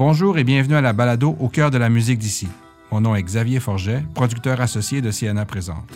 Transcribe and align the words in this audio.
Bonjour 0.00 0.38
et 0.38 0.44
bienvenue 0.44 0.76
à 0.76 0.80
la 0.80 0.94
balado 0.94 1.36
au 1.40 1.50
cœur 1.50 1.70
de 1.70 1.76
la 1.76 1.90
musique 1.90 2.18
d'ici. 2.18 2.48
Mon 2.90 3.02
nom 3.02 3.14
est 3.14 3.22
Xavier 3.22 3.60
Forget, 3.60 4.02
producteur 4.14 4.58
associé 4.62 5.02
de 5.02 5.10
Siena 5.10 5.44
Présente. 5.44 5.92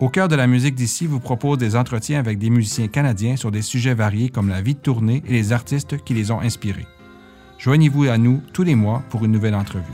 Au 0.00 0.08
cœur 0.08 0.26
de 0.26 0.34
la 0.34 0.48
musique 0.48 0.74
d'ici 0.74 1.06
vous 1.06 1.20
propose 1.20 1.56
des 1.56 1.76
entretiens 1.76 2.18
avec 2.18 2.40
des 2.40 2.50
musiciens 2.50 2.88
canadiens 2.88 3.36
sur 3.36 3.52
des 3.52 3.62
sujets 3.62 3.94
variés 3.94 4.28
comme 4.28 4.48
la 4.48 4.60
vie 4.60 4.74
de 4.74 4.80
tournée 4.80 5.22
et 5.24 5.34
les 5.34 5.52
artistes 5.52 6.02
qui 6.02 6.14
les 6.14 6.32
ont 6.32 6.40
inspirés. 6.40 6.88
Joignez-vous 7.58 8.08
à 8.08 8.18
nous 8.18 8.42
tous 8.52 8.64
les 8.64 8.74
mois 8.74 9.04
pour 9.08 9.24
une 9.24 9.30
nouvelle 9.30 9.54
entrevue. 9.54 9.84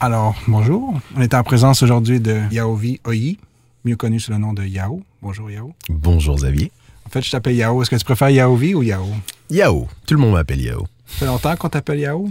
Alors, 0.00 0.34
bonjour. 0.48 0.98
On 1.16 1.20
est 1.20 1.34
en 1.34 1.42
présence 1.42 1.82
aujourd'hui 1.82 2.20
de 2.20 2.40
Yaovi 2.50 3.00
Oyi, 3.04 3.38
mieux 3.84 3.96
connu 3.96 4.18
sous 4.18 4.30
le 4.32 4.38
nom 4.38 4.52
de 4.52 4.64
Yao. 4.64 5.02
Bonjour 5.20 5.50
Yao. 5.50 5.74
Bonjour 5.88 6.36
Xavier. 6.36 6.72
En 7.06 7.10
fait, 7.10 7.22
je 7.22 7.30
t'appelle 7.30 7.54
Yao. 7.56 7.82
Est-ce 7.82 7.90
que 7.90 7.96
tu 7.96 8.04
préfères 8.04 8.30
Yaovi 8.30 8.74
ou 8.74 8.82
Yao? 8.82 9.06
Yao. 9.50 9.88
Tout 10.06 10.14
le 10.14 10.20
monde 10.20 10.32
m'appelle 10.34 10.60
Yao. 10.62 10.86
Ça 11.06 11.16
fait 11.18 11.26
longtemps 11.26 11.56
qu'on 11.56 11.68
t'appelle 11.68 11.98
Yao? 12.00 12.30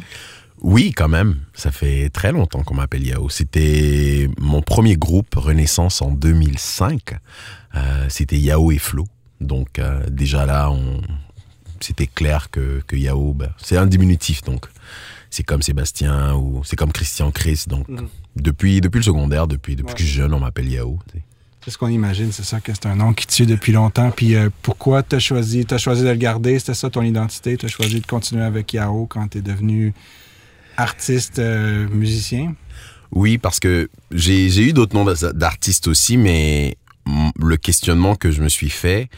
Oui, 0.61 0.91
quand 0.93 1.07
même. 1.07 1.41
Ça 1.53 1.71
fait 1.71 2.09
très 2.09 2.31
longtemps 2.31 2.63
qu'on 2.63 2.75
m'appelle 2.75 3.05
Yao. 3.05 3.29
C'était 3.29 4.29
mon 4.39 4.61
premier 4.61 4.97
groupe 4.97 5.35
Renaissance 5.35 6.01
en 6.01 6.11
2005. 6.11 7.17
Euh, 7.75 8.05
C'était 8.09 8.37
Yao 8.39 8.71
et 8.71 8.77
Flo. 8.79 9.05
Donc 9.41 9.79
euh, 9.79 10.01
déjà 10.09 10.45
là, 10.45 10.71
on... 10.71 11.01
c'était 11.79 12.07
clair 12.07 12.49
que, 12.49 12.81
que 12.87 12.95
Yao, 12.95 13.33
ben, 13.33 13.51
c'est 13.57 13.77
un 13.77 13.85
diminutif. 13.85 14.41
Donc 14.43 14.65
c'est 15.29 15.43
comme 15.43 15.61
Sébastien 15.61 16.33
ou 16.35 16.61
c'est 16.63 16.75
comme 16.75 16.91
Christian 16.91 17.31
Chris. 17.31 17.63
Donc 17.67 17.87
Mhm. 17.87 18.07
depuis, 18.35 18.81
depuis 18.81 18.97
le 18.97 19.03
secondaire, 19.03 19.47
depuis, 19.47 19.75
depuis 19.75 19.89
Ouais. 19.91 19.93
que 19.95 19.99
je 20.01 20.05
suis 20.07 20.15
jeune, 20.15 20.33
on 20.33 20.39
m'appelle 20.39 20.67
Yao. 20.71 20.99
C'est 21.63 21.71
ce 21.71 21.77
qu'on 21.77 21.89
imagine, 21.89 22.31
c'est 22.31 22.45
ça, 22.45 22.61
que 22.61 22.71
c'est 22.73 22.85
un 22.87 22.95
nom 22.95 23.13
qui 23.13 23.27
te 23.27 23.33
suit 23.33 23.45
depuis 23.45 23.73
longtemps. 23.73 24.11
Puis 24.11 24.35
euh, 24.35 24.49
pourquoi 24.61 25.03
tu 25.03 25.15
as 25.15 25.19
choisi, 25.19 25.65
t'as 25.65 25.77
choisi 25.77 26.03
de 26.03 26.09
le 26.09 26.15
garder? 26.15 26.57
C'était 26.57 26.73
ça 26.73 26.89
ton 26.89 27.01
identité? 27.03 27.57
Tu 27.57 27.65
as 27.65 27.69
choisi 27.69 27.99
de 27.99 28.05
continuer 28.07 28.43
avec 28.43 28.73
Yao 28.73 29.05
quand 29.07 29.27
tu 29.27 29.39
es 29.39 29.41
devenu 29.41 29.93
artiste, 30.77 31.39
euh, 31.39 31.87
musicien? 31.89 32.55
Oui, 33.11 33.37
parce 33.37 33.59
que 33.59 33.89
j'ai 34.11 34.49
j'ai 34.49 34.69
eu 34.69 34.73
d'autres 34.73 34.95
noms 34.95 35.05
d'artistes 35.33 35.87
aussi, 35.87 36.15
mais 36.17 36.77
mm, 37.05 37.29
le 37.39 37.57
questionnement 37.57 38.15
que 38.15 38.31
je 38.31 38.41
me 38.41 38.49
suis 38.49 38.69
fait, 38.69 39.09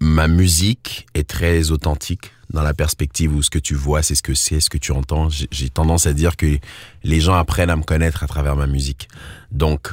ma 0.00 0.26
musique 0.28 1.06
est 1.14 1.28
très 1.28 1.70
authentique 1.70 2.32
dans 2.50 2.62
la 2.62 2.74
perspective 2.74 3.34
où 3.34 3.42
ce 3.42 3.50
que 3.50 3.58
tu 3.58 3.74
vois, 3.74 4.02
c'est 4.02 4.14
ce 4.14 4.22
que 4.22 4.34
c'est, 4.34 4.60
ce 4.60 4.70
que 4.70 4.78
tu 4.78 4.92
entends. 4.92 5.28
J'ai 5.50 5.68
tendance 5.68 6.06
à 6.06 6.12
dire 6.12 6.36
que 6.36 6.58
les 7.02 7.20
gens 7.20 7.34
apprennent 7.34 7.70
à 7.70 7.76
me 7.76 7.82
connaître 7.82 8.22
à 8.22 8.26
travers 8.26 8.56
ma 8.56 8.66
musique. 8.66 9.08
Donc, 9.50 9.88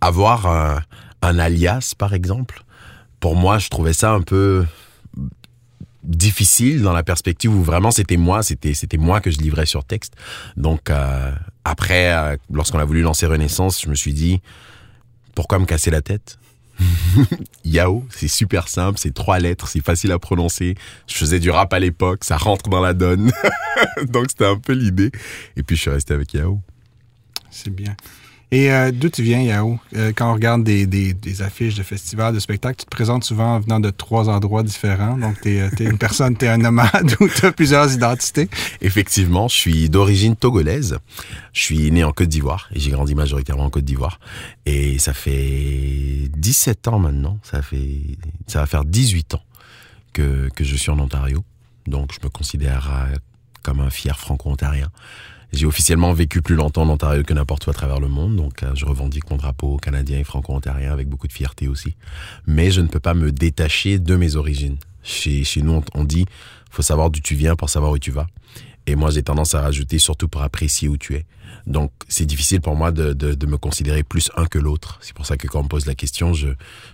avoir 0.00 0.46
un, 0.46 0.82
alias, 1.20 1.94
par 1.96 2.14
exemple, 2.14 2.62
pour 3.20 3.34
moi, 3.34 3.58
je 3.58 3.68
trouvais 3.68 3.92
ça 3.92 4.12
un 4.12 4.22
peu 4.22 4.64
difficile 6.04 6.82
dans 6.82 6.92
la 6.92 7.02
perspective 7.02 7.52
où 7.52 7.62
vraiment 7.62 7.90
c'était 7.90 8.16
moi, 8.16 8.42
c'était 8.42 8.72
c'était 8.72 8.96
moi 8.96 9.20
que 9.20 9.30
je 9.30 9.38
livrais 9.38 9.66
sur 9.66 9.84
texte. 9.84 10.14
Donc 10.56 10.88
euh, 10.88 11.32
après, 11.64 12.14
euh, 12.14 12.36
lorsqu'on 12.50 12.78
a 12.78 12.84
voulu 12.84 13.02
lancer 13.02 13.26
Renaissance, 13.26 13.82
je 13.82 13.88
me 13.88 13.94
suis 13.94 14.14
dit 14.14 14.40
pourquoi 15.34 15.58
me 15.58 15.66
casser 15.66 15.90
la 15.90 16.00
tête? 16.00 16.38
Yao, 17.64 18.04
c'est 18.10 18.28
super 18.28 18.68
simple, 18.68 18.98
c'est 18.98 19.12
trois 19.12 19.38
lettres, 19.38 19.68
c'est 19.68 19.84
facile 19.84 20.12
à 20.12 20.18
prononcer. 20.18 20.74
Je 21.06 21.14
faisais 21.14 21.40
du 21.40 21.50
rap 21.50 21.72
à 21.72 21.78
l'époque, 21.78 22.24
ça 22.24 22.36
rentre 22.36 22.68
dans 22.68 22.80
la 22.80 22.94
donne. 22.94 23.32
Donc 24.08 24.26
c'était 24.28 24.46
un 24.46 24.58
peu 24.58 24.72
l'idée. 24.72 25.10
Et 25.56 25.62
puis 25.62 25.76
je 25.76 25.82
suis 25.82 25.90
resté 25.90 26.14
avec 26.14 26.32
Yao. 26.34 26.60
C'est 27.50 27.70
bien. 27.70 27.96
Et 28.50 28.72
euh, 28.72 28.90
d'où 28.92 29.10
tu 29.10 29.22
viens, 29.22 29.42
Yao? 29.42 29.78
Euh, 29.94 30.12
quand 30.16 30.30
on 30.30 30.32
regarde 30.32 30.64
des, 30.64 30.86
des- 30.86 31.12
des 31.12 31.42
affiches 31.42 31.74
de 31.74 31.82
festivals, 31.82 32.32
de 32.34 32.40
spectacles, 32.40 32.76
tu 32.78 32.84
te 32.86 32.90
présentes 32.90 33.22
souvent 33.24 33.56
en 33.56 33.60
venant 33.60 33.78
de 33.78 33.90
trois 33.90 34.30
endroits 34.30 34.62
différents. 34.62 35.18
Donc, 35.18 35.38
tu 35.42 35.50
es, 35.58 35.68
une 35.80 35.98
personne, 35.98 36.34
tu 36.34 36.46
es 36.46 36.48
un 36.48 36.56
nomade 36.56 37.14
ou 37.20 37.28
tu 37.28 37.44
as 37.44 37.52
plusieurs 37.52 37.92
identités. 37.92 38.48
Effectivement, 38.80 39.48
je 39.48 39.54
suis 39.56 39.90
d'origine 39.90 40.34
togolaise. 40.34 40.96
Je 41.52 41.60
suis 41.60 41.90
né 41.90 42.04
en 42.04 42.12
Côte 42.12 42.28
d'Ivoire 42.28 42.70
et 42.74 42.80
j'ai 42.80 42.90
grandi 42.90 43.14
majoritairement 43.14 43.64
en 43.64 43.70
Côte 43.70 43.84
d'Ivoire. 43.84 44.18
Et 44.64 44.98
ça 44.98 45.12
fait 45.12 46.30
17 46.36 46.88
ans 46.88 46.98
maintenant, 46.98 47.38
ça 47.42 47.60
fait 47.60 48.00
ça 48.46 48.60
va 48.60 48.66
faire 48.66 48.84
18 48.86 49.34
ans 49.34 49.42
que, 50.14 50.48
que 50.56 50.64
je 50.64 50.74
suis 50.74 50.90
en 50.90 50.98
Ontario. 50.98 51.44
Donc 51.86 52.12
je 52.12 52.18
me 52.24 52.30
considère 52.30 52.90
euh, 52.92 53.14
comme 53.62 53.80
un 53.80 53.90
fier 53.90 54.18
franco-ontarien. 54.18 54.90
J'ai 55.52 55.64
officiellement 55.64 56.12
vécu 56.12 56.42
plus 56.42 56.56
longtemps 56.56 56.82
en 56.82 56.90
Ontario 56.90 57.22
que 57.22 57.32
n'importe 57.32 57.66
où 57.66 57.70
à 57.70 57.72
travers 57.72 58.00
le 58.00 58.08
monde, 58.08 58.36
donc 58.36 58.62
euh, 58.62 58.74
je 58.74 58.84
revendique 58.84 59.30
mon 59.30 59.36
drapeau 59.36 59.78
canadien 59.78 60.18
et 60.18 60.24
franco-ontarien 60.24 60.92
avec 60.92 61.08
beaucoup 61.08 61.26
de 61.26 61.32
fierté 61.32 61.68
aussi. 61.68 61.94
Mais 62.46 62.70
je 62.70 62.82
ne 62.82 62.86
peux 62.86 63.00
pas 63.00 63.14
me 63.14 63.32
détacher 63.32 63.98
de 63.98 64.16
mes 64.16 64.36
origines. 64.36 64.76
Chez, 65.02 65.44
chez 65.44 65.62
nous, 65.62 65.82
on, 65.94 66.04
dit, 66.04 66.26
faut 66.70 66.82
savoir 66.82 67.08
d'où 67.10 67.20
tu 67.20 67.34
viens 67.34 67.56
pour 67.56 67.70
savoir 67.70 67.92
où 67.92 67.98
tu 67.98 68.10
vas. 68.10 68.26
Et 68.86 68.94
moi, 68.94 69.10
j'ai 69.10 69.22
tendance 69.22 69.54
à 69.54 69.62
rajouter 69.62 69.98
surtout 69.98 70.28
pour 70.28 70.42
apprécier 70.42 70.88
où 70.88 70.98
tu 70.98 71.14
es. 71.14 71.24
Donc, 71.66 71.92
c'est 72.08 72.26
difficile 72.26 72.60
pour 72.60 72.76
moi 72.76 72.90
de, 72.90 73.14
de, 73.14 73.32
de 73.32 73.46
me 73.46 73.56
considérer 73.56 74.02
plus 74.02 74.30
un 74.36 74.46
que 74.46 74.58
l'autre. 74.58 74.98
C'est 75.00 75.14
pour 75.14 75.24
ça 75.24 75.38
que 75.38 75.46
quand 75.46 75.60
on 75.60 75.64
me 75.64 75.68
pose 75.68 75.86
la 75.86 75.94
question, 75.94 76.34
je, 76.34 76.48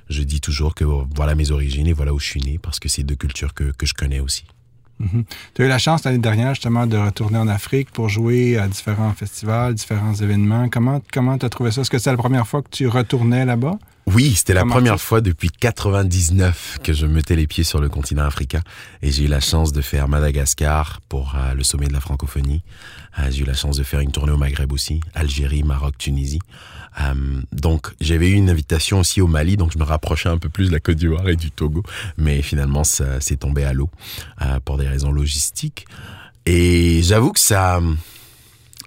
je 0.09 0.23
dis 0.23 0.41
toujours 0.41 0.77
que 0.77 0.85
voilà 0.85 1.35
mes 1.35 1.51
origines 1.51 1.89
et 1.89 1.93
voilà 1.93 2.15
où 2.15 2.21
je 2.21 2.27
suis 2.27 2.41
né, 2.41 2.59
parce 2.59 2.79
que 2.79 2.89
c'est 2.89 3.03
deux 3.03 3.17
cultures 3.17 3.53
que, 3.53 3.73
que 3.73 3.87
je 3.87 3.95
connais 3.95 4.21
aussi. 4.21 4.45
Tu 5.55 5.63
as 5.63 5.65
eu 5.65 5.69
la 5.69 5.79
chance 5.79 6.05
l'année 6.05 6.19
dernière 6.19 6.55
justement 6.55 6.87
de 6.87 6.97
retourner 6.97 7.39
en 7.39 7.49
Afrique 7.49 7.91
pour 7.91 8.09
jouer 8.09 8.59
à 8.59 8.69
différents 8.69 9.13
festivals, 9.13 9.75
différents 9.75 10.15
événements. 10.15 10.69
Comment 10.69 11.01
comment 11.13 11.37
tu 11.37 11.47
as 11.47 11.49
trouvé 11.51 11.71
ça? 11.71 11.81
Est-ce 11.81 11.91
que 11.91 11.99
c'est 11.99 12.11
la 12.11 12.17
première 12.17 12.47
fois 12.47 12.63
que 12.63 12.71
tu 12.71 12.87
retournais 12.87 13.45
là-bas? 13.45 13.79
Oui, 14.07 14.35
c'était 14.35 14.53
la 14.53 14.67
première 14.67 15.01
fois 15.01 15.23
depuis 15.23 15.49
99 15.49 16.79
que 16.83 16.93
je 16.93 17.07
mettais 17.07 17.37
les 17.37 17.47
pieds 17.47 17.65
sur 17.65 17.81
le 17.81 17.89
continent 17.89 18.25
africain 18.25 18.61
et 19.01 19.11
j'ai 19.11 19.25
eu 19.25 19.29
la 19.29 19.41
chance 19.41 19.73
de 19.73 19.81
faire 19.81 20.09
Madagascar 20.09 21.01
pour 21.09 21.35
euh, 21.35 21.55
le 21.55 21.65
sommet 21.65 21.87
de 21.87 21.95
la 21.95 22.01
francophonie. 22.01 22.63
Euh, 23.19 23.31
j'ai 23.31 23.43
eu 23.43 23.47
la 23.47 23.55
chance 23.55 23.79
de 23.79 23.83
faire 23.83 24.01
une 24.01 24.13
tournée 24.13 24.33
au 24.33 24.37
Maghreb 24.37 24.73
aussi, 24.73 25.01
Algérie, 25.15 25.63
Maroc, 25.63 25.97
Tunisie. 25.97 26.41
Euh, 27.01 27.15
donc 27.53 27.95
j'avais 27.99 28.29
eu 28.29 28.35
une 28.35 28.51
invitation 28.51 29.01
aussi 29.01 29.23
au 29.23 29.27
Mali, 29.27 29.57
donc 29.57 29.73
je 29.73 29.79
me 29.79 29.85
rapprochais 29.85 30.29
un 30.29 30.39
peu 30.39 30.51
plus 30.51 30.67
de 30.69 30.73
la 30.73 30.81
Côte 30.81 30.97
d'Ivoire 30.97 31.27
et 31.31 31.37
du 31.37 31.51
Togo, 31.51 31.83
mais 32.19 32.43
finalement 32.43 32.85
ça 32.85 33.23
s'est 33.23 33.37
tombé 33.37 33.65
à 33.65 33.73
l'eau 33.73 33.89
pour 34.67 34.77
des 34.77 34.87
raisons 34.87 35.13
logistiques. 35.13 35.87
Et 36.45 37.01
j'avoue 37.03 37.33
que 37.33 37.41
ça, 37.41 37.81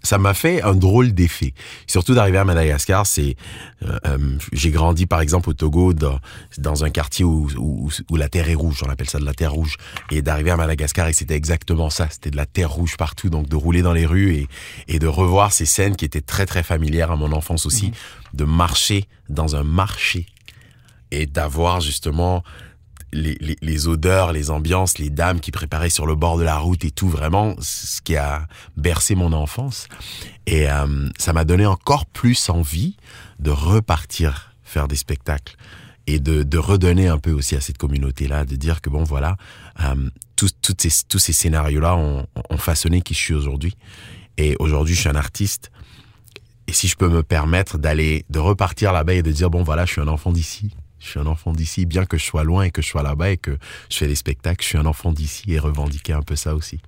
ça 0.07 0.18
m'a 0.18 0.34
fait 0.34 0.62
un 0.62 0.73
drôle 0.73 1.12
d'effet. 1.12 1.53
Surtout 1.85 2.13
d'arriver 2.13 2.38
à 2.38 2.45
Madagascar, 2.45 3.06
c'est, 3.06 3.35
euh, 3.84 4.00
euh, 4.06 4.38
j'ai 4.53 4.72
grandi 4.72 5.06
par 5.06 5.19
exemple 5.19 5.50
au 5.50 5.53
Togo 5.53 5.94
dans, 5.94 6.19
dans 6.57 6.85
un 6.85 6.89
quartier 6.89 7.25
où, 7.25 7.50
où, 7.57 7.89
où 8.09 8.15
la 8.15 8.30
terre 8.30 8.50
est 8.50 8.56
rouge, 8.56 8.81
on 8.86 8.89
appelle 8.89 9.09
ça 9.09 9.19
de 9.19 9.25
la 9.25 9.33
terre 9.33 9.51
rouge, 9.51 9.75
et 10.09 10.21
d'arriver 10.21 10.51
à 10.51 10.56
Madagascar 10.56 11.09
et 11.09 11.13
c'était 11.13 11.36
exactement 11.36 11.89
ça, 11.89 12.07
c'était 12.09 12.31
de 12.31 12.38
la 12.38 12.45
terre 12.45 12.71
rouge 12.71 12.95
partout, 12.95 13.30
donc 13.30 13.50
de 13.50 13.57
rouler 13.57 13.81
dans 13.81 13.92
les 13.92 14.06
rues 14.06 14.33
et, 14.33 14.48
et 14.88 14.98
de 14.98 15.07
revoir 15.07 15.51
ces 15.51 15.65
scènes 15.65 15.98
qui 15.98 16.06
étaient 16.06 16.21
très 16.21 16.45
très 16.45 16.63
familières 16.63 17.12
à 17.12 17.18
mon 17.18 17.33
enfance 17.33 17.65
aussi, 17.65 17.92
de 18.33 18.45
marcher 18.45 19.10
dans 19.27 19.57
un 19.57 19.63
marché 19.63 20.25
et 21.12 21.25
d'avoir 21.25 21.81
justement 21.81 22.45
les, 23.13 23.38
les, 23.39 23.56
les 23.62 23.88
odeurs, 23.88 24.31
les 24.31 24.50
ambiances, 24.50 24.98
les 24.98 25.09
dames 25.09 25.39
qui 25.39 25.51
préparaient 25.51 25.89
sur 25.89 26.06
le 26.06 26.15
bord 26.15 26.38
de 26.38 26.44
la 26.44 26.57
route 26.57 26.83
et 26.86 26.92
tout, 26.92 27.09
vraiment, 27.09 27.56
ce 27.59 28.01
qui 28.01 28.15
a 28.15 28.48
bercé 28.75 29.15
mon 29.15 29.33
enfance. 29.33 29.88
Et 30.45 30.69
euh, 30.69 31.09
ça 31.18 31.33
m'a 31.33 31.45
donné 31.45 31.65
encore 31.65 32.06
plus 32.06 32.50
envie 32.50 32.98
de 33.39 33.51
repartir 33.51 34.54
faire 34.63 34.88
des 34.88 34.95
spectacles 34.95 35.56
et 36.07 36.19
de, 36.19 36.44
de 36.44 36.57
redonner 36.57 37.07
un 37.07 37.18
peu 37.18 37.31
aussi 37.31 37.56
à 37.56 37.62
cette 37.62 37.77
communauté-là, 37.77 38.45
de 38.45 38.56
dire 38.56 38.81
que 38.81 38.89
bon, 38.89 39.04
voilà, 39.04 39.38
euh, 39.81 40.10
tous, 40.36 40.53
ces, 40.77 40.89
tous 41.07 41.19
ces 41.19 41.33
scénarios-là 41.33 41.95
ont, 41.95 42.25
ont 42.50 42.57
façonné 42.57 43.01
qui 43.01 43.13
je 43.13 43.19
suis 43.19 43.33
aujourd'hui. 43.33 43.74
Et 44.38 44.56
aujourd'hui, 44.60 44.95
je 44.95 45.01
suis 45.01 45.10
un 45.10 45.15
artiste. 45.15 45.71
Et 46.68 46.74
si 46.74 46.88
je 46.88 46.95
peux 46.95 47.10
me 47.10 47.24
permettre 47.24 47.77
d'aller, 47.77 48.25
de 48.30 48.39
repartir 48.39 48.92
là-bas 48.94 49.13
et 49.13 49.24
de 49.24 49.31
dire, 49.31 49.50
bon, 49.50 49.63
voilà, 49.63 49.86
je 49.86 49.94
suis 49.94 50.01
un 50.01 50.07
enfant 50.07 50.31
d'ici. 50.31 50.75
Je 51.00 51.10
suis 51.10 51.20
un 51.20 51.28
enfant 51.28 51.54
d'ici, 51.54 51.86
bien 51.86 52.06
que 52.06 52.18
je 52.18 52.26
sois 52.26 52.44
loin 52.44 52.64
et 52.64 52.72
que 52.72 52.82
je 52.82 52.88
sois 52.88 53.04
là-bas 53.04 53.32
et 53.32 53.38
que 53.38 53.58
je 53.90 53.98
fais 53.98 54.08
des 54.08 54.16
spectacles, 54.16 54.64
je 54.64 54.70
suis 54.70 54.78
un 54.78 54.86
enfant 54.86 55.12
d'ici 55.12 55.54
et 55.54 55.60
revendiquer 55.60 56.14
un 56.14 56.22
peu 56.22 56.36
ça 56.36 56.56
aussi. 56.56 56.80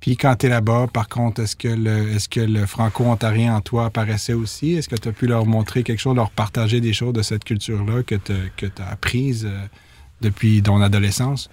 Puis 0.00 0.16
quand 0.16 0.34
tu 0.34 0.46
es 0.46 0.48
là-bas, 0.48 0.88
par 0.92 1.08
contre, 1.08 1.42
est-ce 1.42 1.54
que 1.54 1.68
le, 1.68 2.10
est-ce 2.10 2.28
que 2.28 2.40
le 2.40 2.66
franco-ontarien 2.66 3.54
en 3.54 3.60
toi 3.60 3.84
apparaissait 3.86 4.32
aussi? 4.32 4.72
Est-ce 4.72 4.88
que 4.88 4.96
tu 4.96 5.08
as 5.08 5.12
pu 5.12 5.28
leur 5.28 5.46
montrer 5.46 5.84
quelque 5.84 6.00
chose, 6.00 6.16
leur 6.16 6.30
partager 6.30 6.80
des 6.80 6.92
choses 6.92 7.12
de 7.12 7.22
cette 7.22 7.44
culture-là 7.44 8.02
que 8.02 8.16
tu 8.16 8.32
que 8.56 8.66
as 8.82 8.88
apprises 8.90 9.46
euh, 9.46 9.64
depuis 10.20 10.60
ton 10.60 10.82
adolescence? 10.82 11.48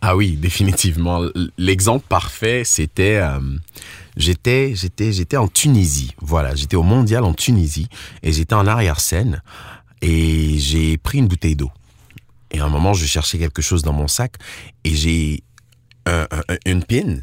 Ah 0.00 0.16
oui, 0.16 0.36
définitivement. 0.36 1.20
L'exemple 1.58 2.06
parfait, 2.08 2.62
c'était 2.64 3.16
euh, 3.16 3.38
j'étais 4.16 4.72
j'étais 4.74 5.12
j'étais 5.12 5.36
en 5.36 5.46
Tunisie. 5.46 6.14
Voilà, 6.22 6.54
j'étais 6.54 6.76
au 6.76 6.82
mondial 6.82 7.22
en 7.22 7.34
Tunisie 7.34 7.88
et 8.22 8.32
j'étais 8.32 8.54
en 8.54 8.66
arrière-scène 8.66 9.42
et 10.02 10.58
j'ai 10.58 10.96
pris 10.98 11.18
une 11.18 11.28
bouteille 11.28 11.56
d'eau. 11.56 11.70
Et 12.50 12.60
à 12.60 12.64
un 12.64 12.68
moment, 12.68 12.92
je 12.92 13.06
cherchais 13.06 13.38
quelque 13.38 13.62
chose 13.62 13.82
dans 13.82 13.92
mon 13.92 14.08
sac 14.08 14.34
et 14.84 14.94
j'ai 14.94 15.42
une 16.66 16.82
pin 16.82 17.20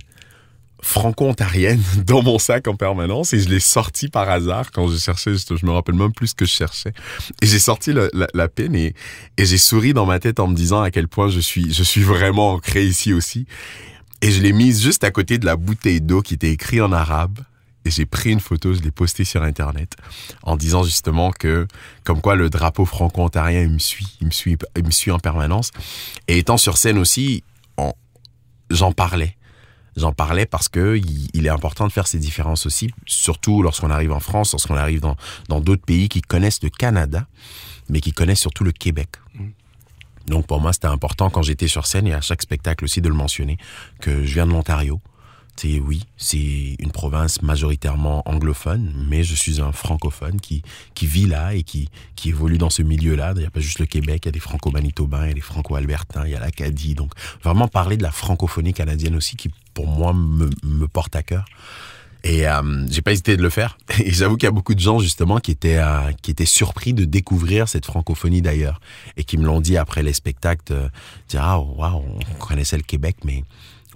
franco-ontarienne 0.82 1.82
dans 2.06 2.22
mon 2.22 2.40
sac 2.40 2.68
en 2.68 2.76
permanence 2.76 3.34
et 3.34 3.40
je 3.40 3.50
l'ai 3.50 3.60
sorti 3.60 4.08
par 4.08 4.30
hasard 4.30 4.72
quand 4.72 4.88
je 4.88 4.98
cherchais, 4.98 5.34
je, 5.36 5.66
me 5.66 5.72
rappelle 5.72 5.96
même 5.96 6.14
plus 6.14 6.28
ce 6.28 6.36
que 6.36 6.46
je 6.46 6.52
cherchais. 6.52 6.94
Et 7.42 7.48
j'ai 7.48 7.60
sorti 7.60 7.94
la, 7.94 8.08
la, 8.34 8.48
peine 8.48 8.76
et, 8.76 8.94
et 9.38 9.46
j'ai 9.46 9.58
souri 9.58 9.94
dans 9.94 10.06
ma 10.06 10.20
tête 10.20 10.40
en 10.40 10.48
me 10.48 10.56
disant 10.56 10.82
à 10.82 10.92
quel 10.92 11.08
point 11.08 11.30
je 11.30 11.40
suis, 11.40 11.74
je 11.74 11.84
suis 11.84 12.04
vraiment 12.04 12.54
ancré 12.54 12.86
ici 12.86 13.14
aussi. 13.14 13.46
Et 14.22 14.32
je 14.32 14.42
l'ai 14.42 14.54
mise 14.54 14.82
juste 14.82 15.04
à 15.04 15.12
côté 15.12 15.38
de 15.38 15.46
la 15.46 15.56
bouteille 15.56 16.02
d'eau 16.02 16.22
qui 16.22 16.36
était 16.36 16.52
écrite 16.52 16.82
en 16.82 16.92
arabe. 16.92 17.40
Et 17.88 17.90
j'ai 17.90 18.06
pris 18.06 18.32
une 18.32 18.42
photo, 18.42 18.74
je 18.74 18.82
l'ai 18.82 18.92
postée 18.92 19.24
sur 19.24 19.44
Internet 19.44 19.96
en 20.44 20.58
disant 20.58 20.84
justement 20.84 21.32
que, 21.32 21.68
comme 22.04 22.20
quoi 22.20 22.36
le 22.36 22.50
drapeau 22.50 22.84
franco-ontarien, 22.84 23.62
il 23.62 23.70
me 23.70 23.80
suit, 23.80 24.18
il 24.20 24.28
me 24.28 24.32
suit, 24.32 24.58
il 24.76 24.84
me 24.84 24.92
suit 24.92 25.12
en 25.12 25.20
permanence. 25.20 25.72
Et 26.28 26.38
étant 26.38 26.58
sur 26.58 26.78
scène 26.78 26.98
aussi, 26.98 27.44
j'en 28.70 28.92
parlais 28.92 29.38
J'en 29.96 30.12
parlais 30.14 30.46
parce 30.46 30.70
que 30.70 31.02
il, 31.34 31.46
est 31.48 31.50
important 31.50 31.88
de 31.88 31.92
faire 31.92 32.06
ces 32.06 32.20
différences 32.20 32.68
aussi, 32.68 32.92
surtout 33.08 33.64
lorsqu'on 33.64 33.90
arrive 33.90 34.12
en 34.12 34.20
France, 34.20 34.52
lorsqu'on 34.52 34.76
arrive 34.76 35.00
dans 35.00 35.16
dans 35.50 35.60
d'autres 35.60 35.84
pays 35.84 36.08
qui 36.08 36.22
connaissent 36.22 36.62
le 36.62 36.70
Canada, 36.70 37.26
mais 37.90 38.00
qui 38.00 38.12
connaissent 38.12 38.42
surtout 38.42 38.64
le 38.64 38.72
Québec. 38.72 39.10
Mm. 39.34 39.48
Donc 40.28 40.46
pour 40.46 40.62
moi, 40.62 40.72
c'était 40.72 40.88
important 40.88 41.32
quand 41.32 41.42
j'étais 41.42 41.68
sur 41.68 41.88
scène 41.88 42.06
et 42.06 42.14
à 42.14 42.22
chaque 42.22 42.44
spectacle 42.44 42.84
aussi 42.84 43.02
de 43.02 43.10
le 43.10 43.16
mentionner 43.16 43.58
que 44.00 44.24
je 44.24 44.34
viens 44.36 44.46
de 44.46 44.52
l'Ontario, 44.52 45.02
c'est 45.60 45.80
oui, 45.80 46.04
c'est 46.18 46.76
une 46.80 46.92
province 46.92 47.42
majoritairement 47.42 48.22
anglophone, 48.30 48.94
mais 49.10 49.24
je 49.24 49.36
suis 49.36 49.60
un 49.60 49.72
francophone 49.72 50.40
qui, 50.40 50.62
qui 50.94 51.08
vit 51.08 51.26
là 51.26 51.54
et 51.54 51.64
qui, 51.64 51.90
qui 52.16 52.30
évolue 52.30 52.58
dans 52.58 52.70
ce 52.70 52.84
milieu-là. 52.84 53.34
Il 53.36 53.40
n'y 53.40 53.46
a 53.46 53.50
pas 53.50 53.60
juste 53.60 53.80
le 53.80 53.86
Québec, 53.86 54.22
il 54.24 54.28
y 54.28 54.30
a 54.30 54.32
des 54.32 54.40
franco-manitobains, 54.40 55.26
il 55.26 55.30
y 55.30 55.32
a 55.32 55.36
des 55.36 55.42
franco-albertains, 55.42 56.26
il 56.26 56.32
y 56.32 56.36
a 56.36 56.40
l'Acadie. 56.40 56.94
Donc 56.94 57.12
vraiment 57.44 57.68
parler 57.68 57.98
de 57.98 58.04
la 58.04 58.12
francophonie 58.12 58.74
canadienne 58.74 59.16
aussi 59.16 59.36
qui 59.36 59.50
pour 59.74 59.88
moi 59.88 60.14
me, 60.14 60.50
me 60.64 60.88
porte 60.88 61.16
à 61.16 61.24
cœur. 61.24 61.46
Et 62.24 62.48
euh, 62.48 62.86
j'ai 62.90 63.02
pas 63.02 63.12
hésité 63.12 63.38
de 63.38 63.42
le 63.42 63.50
faire. 63.50 63.78
Et 64.04 64.12
j'avoue 64.12 64.38
qu'il 64.38 64.48
y 64.48 64.50
a 64.50 64.52
beaucoup 64.52 64.76
de 64.76 64.80
gens 64.80 65.00
justement 65.00 65.40
qui 65.40 65.52
étaient 65.52 65.78
euh, 65.78 66.12
qui 66.22 66.32
étaient 66.32 66.46
surpris 66.46 66.94
de 66.94 67.06
découvrir 67.06 67.68
cette 67.68 67.86
francophonie 67.86 68.42
d'ailleurs 68.42 68.80
et 69.16 69.24
qui 69.24 69.38
me 69.38 69.46
l'ont 69.46 69.62
dit 69.62 69.78
après 69.78 70.04
les 70.04 70.14
spectacles, 70.14 70.90
dire 71.30 71.42
ah 71.42 71.60
on 71.60 72.20
connaissait 72.40 72.78
le 72.78 72.84
Québec 72.84 73.18
mais 73.24 73.44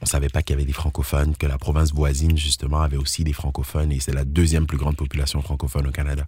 on 0.02 0.06
savait 0.06 0.30
pas 0.30 0.42
qu'il 0.42 0.56
y 0.56 0.58
avait 0.58 0.66
des 0.66 0.74
francophones, 0.74 1.36
que 1.38 1.46
la 1.46 1.58
province 1.58 1.94
voisine, 1.94 2.36
justement, 2.36 2.82
avait 2.82 2.98
aussi 2.98 3.24
des 3.24 3.34
francophones 3.34 3.92
et 3.92 4.00
c'est 4.00 4.14
la 4.14 4.26
deuxième 4.26 4.66
plus 4.66 4.78
grande 4.78 4.98
population 4.98 5.42
francophone 5.42 5.88
au 5.88 5.92
Canada. 5.92 6.26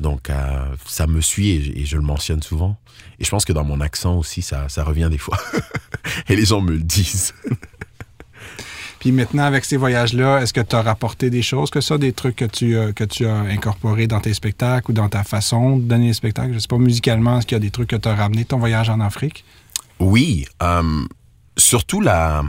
Donc, 0.00 0.30
euh, 0.30 0.74
ça 0.86 1.06
me 1.06 1.20
suit 1.20 1.50
et, 1.50 1.84
je 1.84 1.96
le 1.96 2.02
mentionne 2.02 2.42
souvent. 2.42 2.78
Et 3.18 3.24
je 3.24 3.30
pense 3.30 3.44
que 3.44 3.52
dans 3.52 3.64
mon 3.64 3.80
accent 3.80 4.16
aussi, 4.16 4.40
ça, 4.40 4.68
ça 4.68 4.82
revient 4.82 5.08
des 5.10 5.18
fois. 5.18 5.38
et 6.28 6.36
les 6.36 6.46
gens 6.46 6.62
me 6.62 6.72
le 6.72 6.80
disent. 6.80 7.34
Puis 8.98 9.12
maintenant, 9.12 9.42
avec 9.42 9.64
ces 9.64 9.76
voyages-là, 9.76 10.40
est-ce 10.40 10.52
que 10.52 10.60
tu 10.60 10.76
as 10.76 10.80
rapporté 10.80 11.28
des 11.28 11.42
choses 11.42 11.70
que 11.70 11.80
ça, 11.80 11.98
des 11.98 12.12
trucs 12.12 12.36
que 12.36 12.44
tu, 12.44 12.76
euh, 12.76 12.92
que 12.92 13.02
tu 13.02 13.26
as 13.26 13.34
incorporés 13.34 14.06
dans 14.06 14.20
tes 14.20 14.32
spectacles 14.32 14.92
ou 14.92 14.94
dans 14.94 15.08
ta 15.08 15.24
façon 15.24 15.76
de 15.76 15.82
donner 15.82 16.06
les 16.06 16.12
spectacles? 16.14 16.54
Je 16.54 16.60
sais 16.60 16.68
pas, 16.68 16.78
musicalement, 16.78 17.38
est-ce 17.38 17.46
qu'il 17.46 17.56
y 17.56 17.60
a 17.60 17.60
des 17.60 17.72
trucs 17.72 17.90
que 17.90 17.96
tu 17.96 18.08
as 18.08 18.14
ramenés 18.14 18.44
de 18.44 18.48
ton 18.48 18.58
voyage 18.58 18.88
en 18.88 19.00
Afrique? 19.00 19.44
Oui. 19.98 20.46
Euh, 20.62 21.04
surtout 21.58 22.00
la 22.00 22.44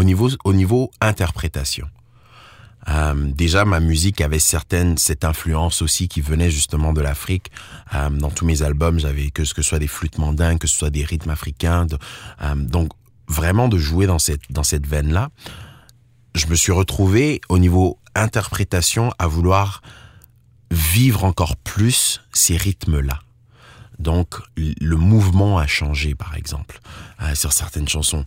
au 0.00 0.04
niveau, 0.04 0.30
au 0.44 0.54
niveau 0.54 0.90
interprétation. 1.02 1.86
Euh, 2.88 3.14
déjà, 3.14 3.66
ma 3.66 3.80
musique 3.80 4.22
avait 4.22 4.38
certaine 4.38 4.96
cette 4.96 5.26
influence 5.26 5.82
aussi 5.82 6.08
qui 6.08 6.22
venait 6.22 6.50
justement 6.50 6.94
de 6.94 7.02
l'Afrique. 7.02 7.50
Euh, 7.94 8.08
dans 8.08 8.30
tous 8.30 8.46
mes 8.46 8.62
albums, 8.62 8.98
j'avais 8.98 9.30
que 9.30 9.44
ce 9.44 9.52
que 9.52 9.60
soit 9.60 9.78
des 9.78 9.86
flûtes 9.86 10.16
mandingues, 10.16 10.58
que 10.58 10.66
ce 10.66 10.78
soit 10.78 10.88
des 10.88 11.04
rythmes 11.04 11.28
africains. 11.28 11.86
Euh, 12.40 12.54
donc, 12.54 12.92
vraiment 13.28 13.68
de 13.68 13.76
jouer 13.76 14.06
dans 14.06 14.18
cette 14.18 14.40
dans 14.48 14.62
cette 14.62 14.86
veine 14.86 15.12
là. 15.12 15.28
Je 16.34 16.46
me 16.46 16.54
suis 16.54 16.72
retrouvé 16.72 17.42
au 17.50 17.58
niveau 17.58 17.98
interprétation 18.14 19.12
à 19.18 19.26
vouloir 19.26 19.82
vivre 20.70 21.24
encore 21.24 21.56
plus 21.56 22.22
ces 22.32 22.56
rythmes 22.56 23.00
là. 23.00 23.20
Donc 23.98 24.36
le 24.56 24.96
mouvement 24.96 25.58
a 25.58 25.66
changé, 25.66 26.14
par 26.14 26.34
exemple, 26.34 26.80
sur 27.34 27.52
certaines 27.52 27.86
chansons 27.86 28.24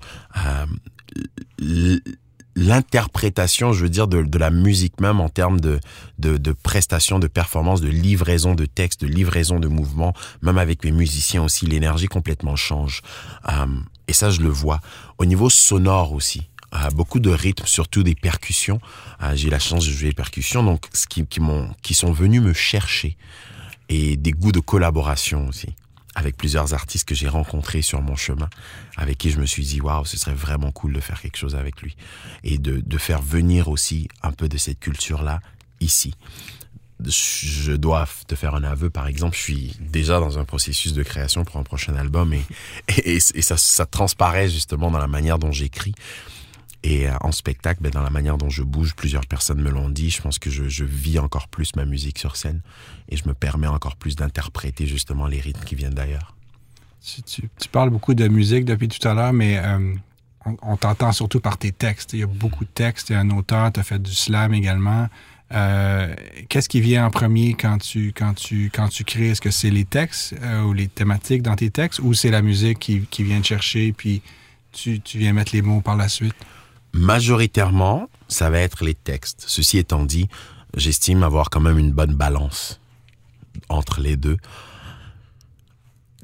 l'interprétation, 2.56 3.74
je 3.74 3.83
veux 3.83 3.89
dire, 3.89 4.07
de, 4.07 4.38
la 4.38 4.50
musique 4.50 5.00
même 5.00 5.19
en 5.19 5.30
termes 5.30 5.60
de, 5.60 5.80
de, 6.19 6.38
de 6.38 6.51
prestation, 6.51 7.19
de 7.19 7.27
performance, 7.27 7.81
de 7.81 7.89
livraison 7.89 8.56
de 8.56 8.65
texte, 8.65 9.01
de 9.01 9.07
livraison 9.07 9.60
de 9.60 9.68
mouvement, 9.68 10.13
même 10.42 10.57
avec 10.57 10.83
mes 10.83 10.92
musiciens 10.92 11.44
aussi, 11.44 11.65
l'énergie 11.65 12.07
complètement 12.07 12.56
change. 12.56 13.01
Euh, 13.50 13.65
et 14.07 14.13
ça, 14.13 14.30
je 14.30 14.42
le 14.42 14.50
vois. 14.50 14.81
Au 15.18 15.25
niveau 15.25 15.50
sonore 15.50 16.13
aussi, 16.13 16.50
euh, 16.75 16.89
beaucoup 16.92 17.19
de 17.19 17.30
rythmes, 17.30 17.65
surtout 17.65 18.04
des 18.04 18.15
percussions. 18.15 18.80
Euh, 19.21 19.36
j'ai 19.36 19.50
la 19.50 19.60
chance 19.60 19.86
de 19.86 19.92
jouer 19.92 20.10
les 20.10 20.13
percussions, 20.13 20.63
donc 20.63 20.86
ce 20.94 21.07
qui, 21.07 21.25
qui, 21.25 21.39
qui 21.81 21.94
sont 21.94 22.12
venus 22.12 22.42
me 22.42 22.54
chercher. 22.54 23.18
Et 23.89 24.15
des 24.15 24.31
goûts 24.31 24.54
de 24.54 24.62
collaboration 24.62 25.48
aussi 25.50 25.75
avec 26.15 26.38
plusieurs 26.38 26.74
artistes 26.74 27.07
que 27.07 27.15
j'ai 27.15 27.27
rencontrés 27.27 27.81
sur 27.81 28.01
mon 28.01 28.15
chemin, 28.15 28.50
avec 28.98 29.18
qui 29.18 29.31
je 29.31 29.39
me 29.39 29.45
suis 29.45 29.63
dit, 29.63 29.81
waouh, 29.81 30.06
ce 30.06 30.18
serait 30.18 30.33
vraiment 30.33 30.71
cool 30.71 30.94
de 30.94 31.00
faire 31.00 31.19
quelque 31.21 31.38
chose 31.38 31.56
avec 31.56 31.81
lui. 31.81 31.95
Et 32.44 32.57
de, 32.57 32.81
de 32.86 32.98
faire 32.98 33.21
venir 33.21 33.68
aussi 33.68 34.07
un 34.21 34.31
peu 34.31 34.48
de 34.48 34.57
cette 34.57 34.80
culture-là 34.80 35.42
ici. 35.80 36.13
Je 37.06 37.74
dois 37.74 38.07
te 38.27 38.36
faire 38.36 38.56
un 38.56 38.63
aveu, 38.63 38.89
par 38.89 39.07
exemple, 39.07 39.36
je 39.36 39.42
suis 39.42 39.75
déjà 39.80 40.19
dans 40.19 40.38
un 40.39 40.45
processus 40.45 40.94
de 40.94 41.04
création 41.04 41.44
pour 41.44 41.57
un 41.57 41.63
prochain 41.63 41.95
album 41.95 42.33
et, 42.33 42.45
et, 43.04 43.19
ça, 43.19 43.58
ça 43.58 43.86
transparaît 43.86 44.50
justement 44.50 44.91
dans 44.91 45.00
la 45.00 45.08
manière 45.08 45.39
dont 45.39 45.51
j'écris. 45.51 45.96
Et 46.83 47.07
euh, 47.07 47.13
en 47.21 47.31
spectacle, 47.31 47.81
ben, 47.81 47.91
dans 47.91 48.01
la 48.01 48.09
manière 48.09 48.37
dont 48.37 48.49
je 48.49 48.61
bouge, 48.61 48.93
plusieurs 48.93 49.25
personnes 49.25 49.61
me 49.61 49.69
l'ont 49.69 49.89
dit, 49.89 50.09
je 50.09 50.21
pense 50.21 50.37
que 50.37 50.49
je, 50.49 50.83
vis 50.83 51.17
encore 51.17 51.47
plus 51.47 51.75
ma 51.75 51.85
musique 51.85 52.19
sur 52.19 52.35
scène 52.35 52.61
et 53.09 53.15
je 53.15 53.27
me 53.27 53.33
permets 53.33 53.67
encore 53.67 53.95
plus 53.95 54.15
d'interpréter 54.15 54.85
justement 54.85 55.27
les 55.27 55.39
rythmes 55.39 55.63
qui 55.63 55.75
viennent 55.75 55.93
d'ailleurs. 55.93 56.35
Tu, 57.01 57.21
tu, 57.21 57.49
tu, 57.59 57.69
parles 57.69 57.89
beaucoup 57.89 58.13
de 58.13 58.27
musique 58.27 58.65
depuis 58.65 58.89
tout 58.89 59.05
à 59.07 59.13
l'heure, 59.13 59.33
mais 59.33 59.57
euh, 59.57 59.93
on, 60.61 60.75
t'entend 60.75 61.11
surtout 61.13 61.39
par 61.39 61.57
tes 61.57 61.71
textes. 61.71 62.13
Il 62.13 62.19
y 62.19 62.23
a 62.23 62.27
beaucoup 62.27 62.65
de 62.65 62.69
textes. 62.69 63.09
Y 63.09 63.13
a 63.13 63.19
un 63.19 63.29
auteur, 63.29 63.71
tu 63.71 63.79
as 63.79 63.83
fait 63.83 64.01
du 64.01 64.13
slam 64.13 64.53
également. 64.53 65.07
Euh, 65.53 66.13
Qu'est-ce 66.49 66.67
qui 66.67 66.81
vient 66.81 67.05
en 67.05 67.11
premier 67.11 67.53
quand 67.53 67.77
tu, 67.77 68.13
quand 68.13 68.33
tu, 68.33 68.71
quand 68.73 68.89
tu 68.89 69.03
crées? 69.03 69.29
Est-ce 69.29 69.41
que 69.41 69.51
c'est 69.51 69.69
les 69.69 69.85
textes 69.85 70.35
ou 70.65 70.73
les 70.73 70.87
thématiques 70.87 71.43
dans 71.43 71.55
tes 71.55 71.69
textes 71.69 71.99
ou 71.99 72.13
c'est 72.13 72.31
la 72.31 72.41
musique 72.41 72.79
qui, 72.79 73.01
qui 73.09 73.23
vient 73.23 73.39
te 73.39 73.47
chercher 73.47 73.93
puis 73.93 74.21
tu, 74.71 74.99
tu 75.01 75.17
viens 75.17 75.33
mettre 75.33 75.53
les 75.53 75.61
mots 75.61 75.81
par 75.81 75.95
la 75.95 76.09
suite? 76.09 76.35
Majoritairement, 76.93 78.09
ça 78.27 78.50
va 78.50 78.59
être 78.59 78.85
les 78.85 78.93
textes. 78.93 79.43
Ceci 79.47 79.77
étant 79.77 80.05
dit, 80.05 80.27
j'estime 80.75 81.23
avoir 81.23 81.50
quand 81.50 81.59
même 81.59 81.79
une 81.79 81.91
bonne 81.91 82.13
balance 82.13 82.79
entre 83.69 84.00
les 84.00 84.15
deux. 84.15 84.38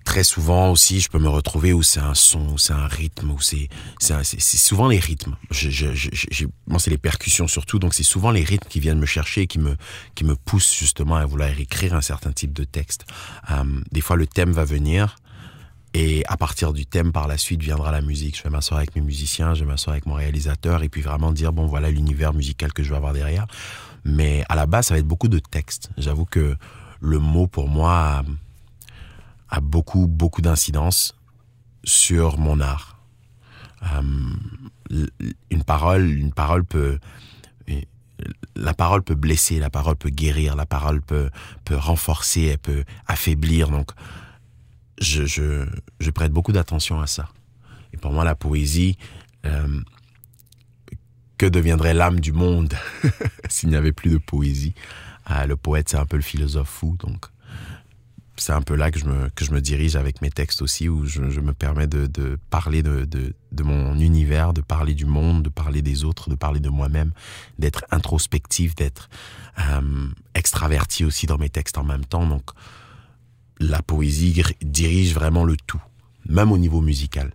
Très 0.05 0.23
souvent 0.23 0.71
aussi, 0.71 1.01
je 1.01 1.09
peux 1.09 1.19
me 1.19 1.29
retrouver 1.29 1.71
où 1.71 1.83
c'est 1.83 1.99
un 1.99 2.15
son, 2.15 2.53
où 2.53 2.57
c'est 2.57 2.73
un 2.73 2.88
rythme, 2.88 3.29
où 3.29 3.39
c'est 3.41 3.69
c'est 3.99 4.39
souvent 4.39 4.88
les 4.88 4.97
rythmes. 4.97 5.35
Je, 5.51 5.69
je, 5.69 5.88
je, 5.93 6.45
moi, 6.65 6.79
c'est 6.79 6.89
les 6.89 6.97
percussions 6.97 7.47
surtout, 7.47 7.77
donc 7.77 7.93
c'est 7.93 8.01
souvent 8.01 8.31
les 8.31 8.43
rythmes 8.43 8.67
qui 8.67 8.79
viennent 8.79 8.99
me 8.99 9.05
chercher, 9.05 9.45
qui 9.45 9.59
me 9.59 9.77
qui 10.15 10.23
me 10.23 10.35
poussent 10.35 10.75
justement 10.75 11.15
à 11.15 11.25
vouloir 11.25 11.49
écrire 11.59 11.93
un 11.93 12.01
certain 12.01 12.31
type 12.31 12.53
de 12.53 12.63
texte. 12.63 13.05
Euh, 13.51 13.63
des 13.91 14.01
fois, 14.01 14.15
le 14.15 14.25
thème 14.25 14.51
va 14.51 14.65
venir, 14.65 15.15
et 15.93 16.24
à 16.27 16.38
partir 16.38 16.72
du 16.72 16.86
thème, 16.86 17.12
par 17.12 17.27
la 17.27 17.38
suite, 17.38 17.62
viendra 17.62 17.91
la 17.91 18.01
musique. 18.01 18.38
Je 18.38 18.43
vais 18.43 18.50
m'asseoir 18.50 18.77
avec 18.77 18.96
mes 18.96 19.01
musiciens, 19.01 19.55
je 19.55 19.62
vais 19.63 19.72
m'asseoir 19.72 19.93
avec 19.93 20.05
mon 20.05 20.13
réalisateur 20.13 20.84
et 20.84 20.89
puis 20.89 21.01
vraiment 21.01 21.31
dire, 21.31 21.51
bon, 21.51 21.65
voilà 21.65 21.89
l'univers 21.89 22.34
musical 22.34 22.74
que 22.74 22.84
je 22.84 22.89
vais 22.89 22.96
avoir 22.96 23.13
derrière. 23.13 23.48
Mais 24.05 24.43
à 24.50 24.55
la 24.55 24.65
base, 24.65 24.88
ça 24.88 24.93
va 24.93 25.00
être 25.00 25.08
beaucoup 25.08 25.27
de 25.27 25.39
textes. 25.39 25.89
J'avoue 25.98 26.25
que 26.25 26.55
le 27.01 27.19
mot, 27.19 27.48
pour 27.48 27.67
moi, 27.67 28.24
a, 29.50 29.62
beaucoup, 29.62 30.08
beaucoup 30.08 30.41
d'incidence 30.41 31.15
sur 31.84 32.38
mon 32.38 32.60
art. 32.60 33.00
Euh, 33.96 34.36
une 35.50 35.63
parole, 35.63 36.10
une 36.10 36.34
parole 36.34 36.65
peut, 36.65 37.00
la 38.55 38.74
parole 38.74 39.01
peut 39.01 39.15
blesser, 39.15 39.60
la 39.60 39.69
parole 39.69 39.96
peut 39.96 40.10
guérir, 40.10 40.55
la 40.55 40.65
parole 40.65 41.01
peut, 41.01 41.29
peut 41.65 41.77
renforcer, 41.77 42.43
elle 42.43 42.58
peut 42.60 42.84
affaiblir. 43.08 43.69
Donc, 43.69 43.91
je, 45.00 46.10
prête 46.12 46.32
beaucoup 46.32 46.51
d'attention 46.51 47.00
à 47.01 47.08
ça. 47.08 47.29
Et 47.94 47.98
pour 47.98 48.12
moi, 48.12 48.24
la 48.24 48.36
poésie, 48.36 48.98
euh, 49.46 49.82
que 51.38 51.46
deviendrait 51.46 51.94
l'âme 51.94 52.20
du 52.20 52.34
monde 52.34 52.74
s'il 53.50 53.70
n'y 53.70 53.75
avait 53.75 53.94
plus 53.94 54.12
de 54.12 54.18
poésie? 54.18 54.74
Ah, 55.25 55.48
Le 55.48 55.56
poète, 55.56 55.89
c'est 55.89 55.98
un 55.98 56.06
peu 56.06 56.18
le 56.18 56.24
philosophe 56.24 56.70
fou, 56.70 56.98
donc 57.00 57.27
c'est 58.39 58.53
un 58.53 58.62
peu 58.62 58.75
là 58.75 58.89
que 58.89 59.00
je, 59.00 59.06
me, 59.06 59.29
que 59.29 59.46
je 59.46 59.51
me 59.51 59.62
dirige 59.62 59.96
avec 59.96 60.22
mes 60.22 60.32
textes 60.32 60.62
aussi, 60.62 60.89
où 60.89 61.06
je, 61.06 61.22
me 61.22 61.53
permets 61.53 61.88
de, 61.88 62.38
parler 62.50 62.82
de, 62.82 63.34
mon 63.62 64.00
univers, 64.00 64.53
de 64.53 64.62
parler 64.62 64.94
du 64.94 65.06
monde, 65.06 65.44
de 65.44 65.50
parler 65.50 65.82
des 65.82 66.03
autres, 66.03 66.29
de 66.29 66.36
parler 66.36 66.60
de 66.60 66.70
moi-même, 66.70 67.12
d'être 67.58 67.86
introspectif, 67.91 68.75
d'être 68.75 69.10
euh, 69.60 70.08
extraverti 70.36 71.03
aussi 71.06 71.25
dans 71.25 71.38
mes 71.38 71.50
textes 71.50 71.77
en 71.77 71.84
même 71.84 72.06
temps. 72.06 72.25
Donc 72.25 72.51
la 73.59 73.81
poésie 73.81 74.41
dirige 74.61 75.13
vraiment 75.13 75.43
le 75.43 75.57
tout, 75.57 75.81
même 76.27 76.51
au 76.51 76.57
niveau 76.57 76.81
musical. 76.81 77.31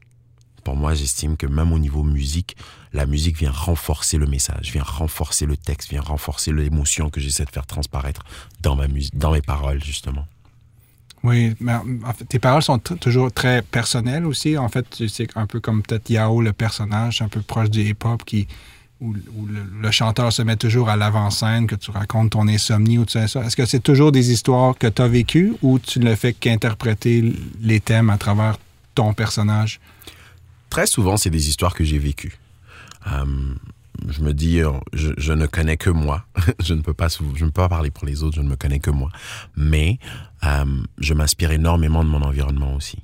Pour 0.64 0.76
moi, 0.76 0.94
j'estime 0.94 1.36
que 1.36 1.46
même 1.46 1.72
au 1.72 1.78
niveau 1.78 2.02
musique, 2.02 2.56
la 2.94 3.04
musique 3.04 3.36
vient 3.38 3.50
renforcer 3.50 4.16
le 4.16 4.26
message, 4.26 4.72
vient 4.72 4.82
renforcer 4.82 5.44
le 5.44 5.58
texte, 5.58 5.90
vient 5.90 6.00
renforcer 6.00 6.52
l'émotion 6.52 7.10
que 7.10 7.20
j'essaie 7.20 7.44
de 7.44 7.50
faire 7.50 7.66
transparaître 7.66 8.24
dans, 8.62 8.74
ma 8.74 8.86
dans 9.12 9.32
mes 9.32 9.42
paroles, 9.42 9.84
justement. 9.84 10.26
Oui, 11.22 11.54
mais 11.60 11.74
tes 12.28 12.38
paroles 12.38 12.62
sont 12.62 12.78
toujours 12.78 13.32
très 13.32 13.62
personnelles 13.62 14.26
aussi. 14.26 14.56
En 14.58 14.68
fait, 14.68 14.86
c'est 15.08 15.36
un 15.36 15.46
peu 15.46 15.60
comme 15.60 15.82
peut-être 15.82 16.10
Yao, 16.10 16.40
le 16.40 16.52
personnage, 16.52 17.22
un 17.22 17.28
peu 17.28 17.40
proche 17.40 17.70
du 17.70 17.80
hip-hop, 17.80 18.24
qui, 18.24 18.46
où, 19.00 19.14
le, 19.80 19.90
chanteur 19.90 20.32
se 20.32 20.42
met 20.42 20.56
toujours 20.56 20.88
à 20.88 20.96
l'avant-scène, 20.96 21.66
que 21.66 21.74
tu 21.74 21.90
racontes 21.90 22.30
ton 22.30 22.48
insomnie 22.48 22.98
ou 22.98 23.04
tout 23.04 23.18
ça. 23.26 23.42
Est-ce 23.42 23.56
que 23.56 23.66
c'est 23.66 23.82
toujours 23.82 24.12
des 24.12 24.30
histoires 24.30 24.76
que 24.76 24.86
tu 24.86 25.02
as 25.02 25.08
vécues 25.08 25.54
ou 25.62 25.78
tu 25.78 26.00
ne 26.00 26.14
fais 26.14 26.32
qu'interpréter 26.32 27.34
les 27.60 27.80
thèmes 27.80 28.10
à 28.10 28.18
travers 28.18 28.56
ton 28.94 29.12
personnage? 29.12 29.80
Très 30.70 30.86
souvent, 30.86 31.16
c'est 31.16 31.30
des 31.30 31.48
histoires 31.48 31.74
que 31.74 31.84
j'ai 31.84 31.98
vécues. 31.98 32.38
Euh, 33.12 33.54
je 34.08 34.22
me 34.22 34.32
dis, 34.32 34.60
euh, 34.60 34.72
je, 34.92 35.32
ne 35.32 35.46
connais 35.46 35.76
que 35.76 35.90
moi. 35.90 36.24
je 36.62 36.74
ne 36.74 36.80
peux 36.80 36.94
pas, 36.94 37.08
je 37.08 37.44
ne 37.44 37.50
peux 37.50 37.62
pas 37.62 37.68
parler 37.68 37.90
pour 37.90 38.06
les 38.06 38.22
autres. 38.22 38.36
Je 38.36 38.42
ne 38.42 38.48
me 38.48 38.56
connais 38.56 38.78
que 38.78 38.90
moi. 38.90 39.10
Mais 39.56 39.98
euh, 40.44 40.64
je 40.98 41.14
m'inspire 41.14 41.52
énormément 41.52 42.04
de 42.04 42.08
mon 42.08 42.22
environnement 42.22 42.74
aussi. 42.74 42.98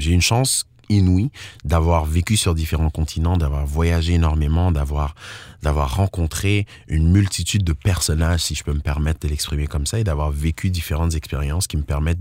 J'ai 0.00 0.10
une 0.10 0.20
chance 0.20 0.66
inouïe 0.90 1.30
d'avoir 1.64 2.04
vécu 2.04 2.36
sur 2.36 2.54
différents 2.54 2.90
continents, 2.90 3.36
d'avoir 3.36 3.64
voyagé 3.64 4.14
énormément, 4.14 4.72
d'avoir 4.72 5.14
d'avoir 5.62 5.96
rencontré 5.96 6.66
une 6.88 7.10
multitude 7.10 7.64
de 7.64 7.72
personnages, 7.72 8.40
si 8.40 8.54
je 8.54 8.64
peux 8.64 8.72
me 8.72 8.80
permettre 8.80 9.20
de 9.20 9.28
l'exprimer 9.28 9.66
comme 9.66 9.86
ça, 9.86 9.98
et 9.98 10.04
d'avoir 10.04 10.30
vécu 10.30 10.70
différentes 10.70 11.14
expériences 11.14 11.66
qui 11.66 11.76
me 11.76 11.82
permettent 11.82 12.20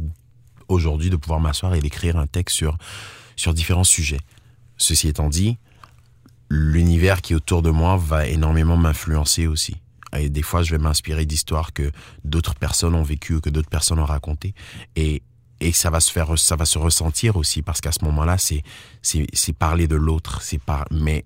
aujourd'hui 0.68 1.10
de 1.10 1.16
pouvoir 1.16 1.40
m'asseoir 1.40 1.74
et 1.74 1.80
d'écrire 1.80 2.18
un 2.18 2.28
texte 2.28 2.56
sur 2.56 2.78
sur 3.36 3.54
différents 3.54 3.86
sujets. 3.86 4.20
Ceci 4.78 5.08
étant 5.08 5.30
dit, 5.30 5.58
l'univers 6.50 7.22
qui 7.22 7.34
est 7.34 7.36
autour 7.36 7.62
de 7.62 7.70
moi 7.70 7.98
va 7.98 8.28
énormément 8.28 8.78
m'influencer 8.78 9.48
aussi. 9.48 9.78
Et 10.18 10.30
des 10.30 10.42
fois, 10.42 10.64
je 10.64 10.72
vais 10.72 10.82
m'inspirer 10.82 11.26
d'histoires 11.26 11.72
que 11.74 11.92
d'autres 12.24 12.56
personnes 12.56 12.96
ont 12.96 13.04
vécues 13.04 13.36
ou 13.36 13.42
que 13.42 13.50
d'autres 13.50 13.70
personnes 13.70 14.00
ont 14.00 14.06
racontées. 14.06 14.54
Et, 14.96 15.22
et 15.60 15.72
ça 15.72 15.90
va 15.90 16.00
se 16.00 16.12
faire, 16.12 16.38
ça 16.38 16.56
va 16.56 16.66
se 16.66 16.78
ressentir 16.78 17.36
aussi 17.36 17.62
parce 17.62 17.82
qu'à 17.82 17.92
ce 17.92 18.04
moment-là, 18.06 18.38
c'est, 18.38 18.64
c'est, 19.02 19.54
parler 19.54 19.88
de 19.88 19.96
l'autre. 19.96 20.42
C'est 20.42 20.58
par, 20.58 20.86
mais 20.92 21.26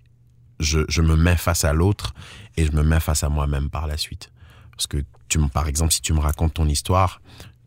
je, 0.60 0.80
je 0.88 1.02
me 1.02 1.16
mets 1.16 1.38
face 1.38 1.64
à 1.64 1.74
l'autre 1.74 2.14
et 2.58 2.66
je 2.66 2.72
me 2.72 2.84
mets 2.84 3.00
face 3.00 3.24
à 3.24 3.30
moi-même 3.30 3.70
par 3.70 3.88
la 3.88 3.98
suite. 3.98 4.32
Parce 4.72 4.88
que 4.88 5.04
tu 5.30 5.40
par 5.50 5.68
exemple, 5.68 5.94
si 5.94 6.02
tu 6.02 6.14
me 6.14 6.20
racontes 6.20 6.56
ton 6.56 6.68
histoire, 6.68 7.22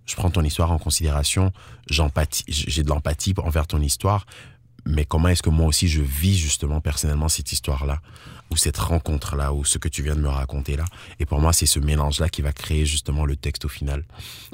je 0.07 0.15
prends 0.15 0.31
ton 0.31 0.43
histoire 0.43 0.71
en 0.71 0.79
considération, 0.79 1.53
j'ai 1.89 2.83
de 2.83 2.89
l'empathie 2.89 3.35
envers 3.39 3.67
ton 3.67 3.81
histoire, 3.81 4.25
mais 4.85 5.05
comment 5.05 5.29
est-ce 5.29 5.43
que 5.43 5.51
moi 5.51 5.67
aussi 5.67 5.89
je 5.89 6.01
vis 6.01 6.37
justement 6.37 6.81
personnellement 6.81 7.29
cette 7.29 7.53
histoire-là, 7.53 8.01
ou 8.51 8.57
cette 8.57 8.79
rencontre-là, 8.79 9.53
ou 9.53 9.65
ce 9.65 9.79
que 9.79 9.89
tu 9.89 10.03
viens 10.03 10.15
de 10.15 10.21
me 10.21 10.29
raconter 10.29 10.77
là. 10.77 10.85
Et 11.19 11.27
pour 11.27 11.41
moi, 11.41 11.53
c'est 11.53 11.67
ce 11.67 11.81
mélange-là 11.81 12.29
qui 12.29 12.43
va 12.43 12.53
créer 12.53 12.87
justement 12.87 13.25
le 13.25 13.35
texte 13.35 13.65
au 13.65 13.69
final. 13.69 14.05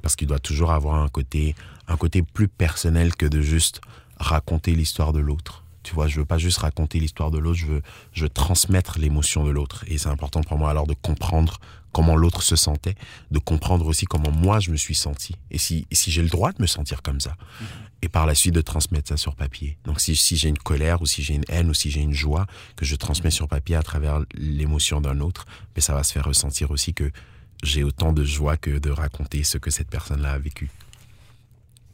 Parce 0.03 0.17
qu'il 0.17 0.27
doit 0.27 0.39
toujours 0.39 0.73
avoir 0.73 0.95
un 0.95 1.09
côté, 1.09 1.55
un 1.89 1.97
côté 1.97 2.23
plus 2.23 2.49
personnel 2.49 3.15
que 3.17 3.27
de 3.27 3.41
juste 3.41 3.81
raconter 4.17 4.75
l'histoire 4.75 5.13
de 5.13 5.21
l'autre. 5.21 5.65
Tu 5.83 5.95
vois, 5.95 6.07
je 6.07 6.21
veux 6.21 6.25
pas 6.25 6.39
juste 6.39 6.59
raconter 6.59 7.01
l'histoire 7.01 7.31
de 7.31 7.39
l'autre, 7.39 7.59
je 7.59 7.67
veux, 7.67 7.83
je 8.13 8.25
veux 8.25 8.29
transmettre 8.29 8.99
l'émotion 8.99 9.45
de 9.45 9.51
l'autre. 9.51 9.85
Et 9.89 9.99
c'est 9.99 10.09
important 10.09 10.43
pour 10.43 10.59
moi 10.59 10.71
alors 10.71 10.87
de 10.87 10.95
comprendre 10.95 11.59
comment 11.93 12.17
l'autre 12.17 12.43
se 12.43 12.57
sentait, 12.57 12.95
de 13.31 13.39
comprendre 13.39 13.87
aussi 13.87 14.07
comment 14.07 14.31
moi 14.31 14.61
je 14.61 14.71
me 14.71 14.77
suis 14.77 14.95
senti. 14.95 15.35
Et 15.51 15.59
si, 15.59 15.87
si 15.93 16.11
j'ai 16.11 16.23
le 16.23 16.29
droit 16.29 16.53
de 16.53 16.63
me 16.63 16.67
sentir 16.67 17.03
comme 17.03 17.21
ça. 17.21 17.37
Et 18.01 18.09
par 18.09 18.27
la 18.27 18.35
suite 18.35 18.55
de 18.55 18.61
transmettre 18.61 19.09
ça 19.09 19.17
sur 19.17 19.37
papier. 19.37 19.77
Donc 19.85 20.01
si, 20.01 20.17
si 20.17 20.37
j'ai 20.37 20.49
une 20.49 20.59
colère 20.59 21.03
ou 21.03 21.07
si 21.07 21.23
j'ai 21.23 21.35
une 21.35 21.45
haine 21.49 21.69
ou 21.71 21.75
si 21.75 21.91
j'ai 21.91 22.01
une 22.01 22.15
joie 22.15 22.47
que 22.77 22.85
je 22.85 22.97
transmets 22.97 23.31
sur 23.31 23.47
papier 23.47 23.77
à 23.77 23.83
travers 23.83 24.21
l'émotion 24.35 25.01
d'un 25.01 25.21
autre, 25.21 25.47
mais 25.77 25.83
ça 25.83 25.95
va 25.95 26.03
se 26.03 26.13
faire 26.13 26.25
ressentir 26.25 26.71
aussi 26.71 26.95
que 26.95 27.11
j'ai 27.63 27.85
autant 27.85 28.13
de 28.13 28.25
joie 28.25 28.57
que 28.57 28.79
de 28.79 28.91
raconter 28.91 29.45
ce 29.45 29.59
que 29.59 29.71
cette 29.71 29.89
personne-là 29.89 30.33
a 30.33 30.39
vécu. 30.39 30.71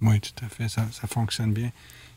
Oui, 0.03 0.21
tout 0.21 0.45
à 0.45 0.49
fait, 0.49 0.69
ça, 0.69 0.87
ça 0.93 1.07
fonctionne 1.07 1.53
bien. 1.53 1.71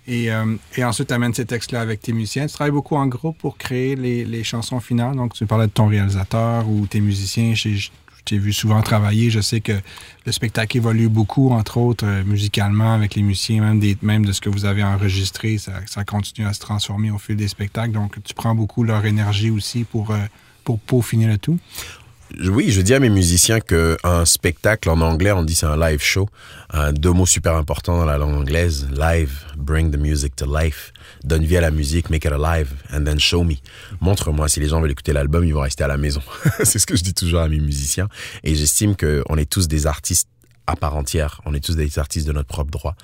Et, 0.08 0.32
euh, 0.32 0.56
et, 0.76 0.84
ensuite, 0.84 1.10
tu 1.10 1.14
amènes 1.14 1.34
ces 1.34 1.46
textes-là 1.46 1.82
avec 1.82 2.02
tes 2.02 2.12
musiciens. 2.12 2.48
Tu 2.48 2.54
travailles 2.54 2.72
beaucoup 2.72 2.96
en 2.96 3.06
groupe 3.06 3.38
pour 3.38 3.58
créer 3.58 3.96
les, 3.96 4.26
les, 4.26 4.44
chansons 4.44 4.80
finales. 4.80 5.16
Donc, 5.16 5.34
tu 5.34 5.46
parlais 5.46 5.68
de 5.68 5.72
ton 5.72 5.88
réalisateur 5.88 6.68
ou 6.68 6.88
tes 6.88 7.00
musiciens. 7.00 7.54
Je 7.54 7.90
t'ai 8.26 8.38
vu 8.40 8.52
souvent 8.52 8.82
travailler. 8.82 9.30
Je 9.30 9.42
sais 9.42 9.62
que 9.62 9.74
le 10.26 10.32
spectacle 10.32 10.78
évolue 10.78 11.08
beaucoup, 11.08 11.52
entre 11.52 11.78
autres, 11.78 12.06
euh, 12.08 12.24
musicalement, 12.24 12.94
avec 12.94 13.14
les 13.14 13.22
musiciens, 13.22 13.62
même, 13.62 13.80
des, 13.80 13.96
même 14.02 14.26
de 14.26 14.32
ce 14.32 14.42
que 14.42 14.50
vous 14.50 14.66
avez 14.66 14.84
enregistré. 14.84 15.60
Ça, 15.60 16.04
continue 16.04 16.48
à 16.48 16.54
se 16.54 16.60
transformer 16.60 17.12
au 17.12 17.20
fil 17.20 17.36
des 17.36 17.48
spectacles. 17.48 17.92
Donc, 17.92 18.22
tu 18.24 18.34
prends 18.34 18.56
beaucoup 18.56 18.84
leur 18.84 19.06
énergie 19.06 19.52
aussi 19.52 19.84
pour, 19.84 20.10
euh, 20.10 20.18
pour 20.64 20.80
peaufiner 20.80 21.28
le 21.28 21.38
tout 21.38 21.60
oui, 22.40 22.72
je 22.72 22.82
dis 22.82 22.94
à 22.94 23.00
mes 23.00 23.10
musiciens 23.10 23.60
qu'un 23.60 24.26
spectacle 24.26 24.90
en 24.90 25.02
anglais, 25.02 25.32
on 25.32 25.44
dit 25.44 25.56
c'est 25.56 25.66
un 25.66 25.78
live 25.78 26.02
show. 26.02 26.30
Deux 26.94 27.12
mots 27.12 27.26
super 27.26 27.56
importants 27.56 27.98
dans 27.98 28.06
la 28.06 28.18
langue 28.18 28.36
anglaise. 28.36 28.88
Live, 28.92 29.46
bring 29.58 29.92
the 29.92 29.98
music 29.98 30.36
to 30.36 30.46
life. 30.46 30.94
Donne 31.24 31.44
vie 31.44 31.58
à 31.58 31.62
la 31.62 31.72
musique, 31.72 32.10
make 32.10 32.26
it 32.26 32.32
alive, 32.32 32.74
and 32.94 33.04
then 33.04 33.20
show 33.20 33.44
me. 33.44 33.56
Montre-moi. 34.00 34.48
Si 34.48 34.60
les 34.60 34.68
gens 34.68 34.82
veulent 34.82 34.92
écouter 34.92 35.14
l'album, 35.14 35.44
ils 35.44 35.54
vont 35.54 35.62
rester 35.62 35.84
à 35.84 35.88
la 35.88 35.98
maison. 35.98 36.22
c'est 36.64 36.80
ce 36.80 36.86
que 36.86 36.96
je 36.96 37.04
dis 37.04 37.14
toujours 37.14 37.42
à 37.42 37.50
mes 37.50 37.60
musiciens. 37.60 38.08
Et 38.44 38.56
j'estime 38.56 38.96
qu'on 38.96 39.38
est 39.38 39.50
tous 39.50 39.68
des 39.68 39.86
artistes 39.86 40.30
à 40.68 40.76
part 40.76 40.96
entière. 40.96 41.42
On 41.46 41.54
est 41.54 41.64
tous 41.64 41.76
des 41.76 42.00
artistes 42.00 42.28
de 42.28 42.34
notre 42.34 42.48
propre 42.48 42.72
droit. 42.72 42.96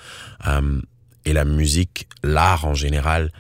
Euh, 0.48 0.82
et 1.26 1.34
la 1.34 1.46
musique, 1.46 2.08
l'art 2.24 2.66
en 2.66 2.74
général, 2.74 3.32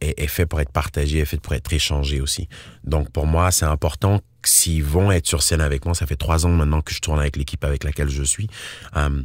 est, 0.00 0.20
est, 0.20 0.26
fait 0.26 0.46
pour 0.46 0.60
être 0.60 0.72
partagé, 0.72 1.20
est 1.20 1.24
fait 1.24 1.40
pour 1.40 1.54
être 1.54 1.72
échangé 1.72 2.20
aussi. 2.20 2.48
Donc 2.82 3.10
pour 3.10 3.26
moi, 3.26 3.52
c'est 3.52 3.66
important 3.66 4.20
s'ils 4.48 4.84
vont 4.84 5.10
être 5.12 5.26
sur 5.26 5.42
scène 5.42 5.60
avec 5.60 5.84
moi, 5.84 5.94
ça 5.94 6.06
fait 6.06 6.16
trois 6.16 6.46
ans 6.46 6.50
maintenant 6.50 6.80
que 6.80 6.92
je 6.92 7.00
tourne 7.00 7.20
avec 7.20 7.36
l'équipe 7.36 7.62
avec 7.64 7.84
laquelle 7.84 8.08
je 8.08 8.22
suis, 8.22 8.48
euh, 8.96 9.22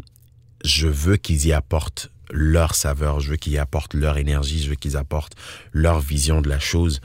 je 0.63 0.87
veux 0.87 1.17
qu'ils 1.17 1.47
y 1.47 1.53
apportent 1.53 2.11
leur 2.31 2.75
saveur, 2.75 3.19
je 3.19 3.31
veux 3.31 3.37
qu'ils 3.37 3.53
y 3.53 3.57
apportent 3.57 3.93
leur 3.93 4.17
énergie, 4.17 4.61
je 4.61 4.69
veux 4.69 4.75
qu'ils 4.75 4.97
apportent 4.97 5.35
leur 5.73 5.99
vision 5.99 6.41
de 6.41 6.49
la 6.49 6.59
chose 6.59 7.01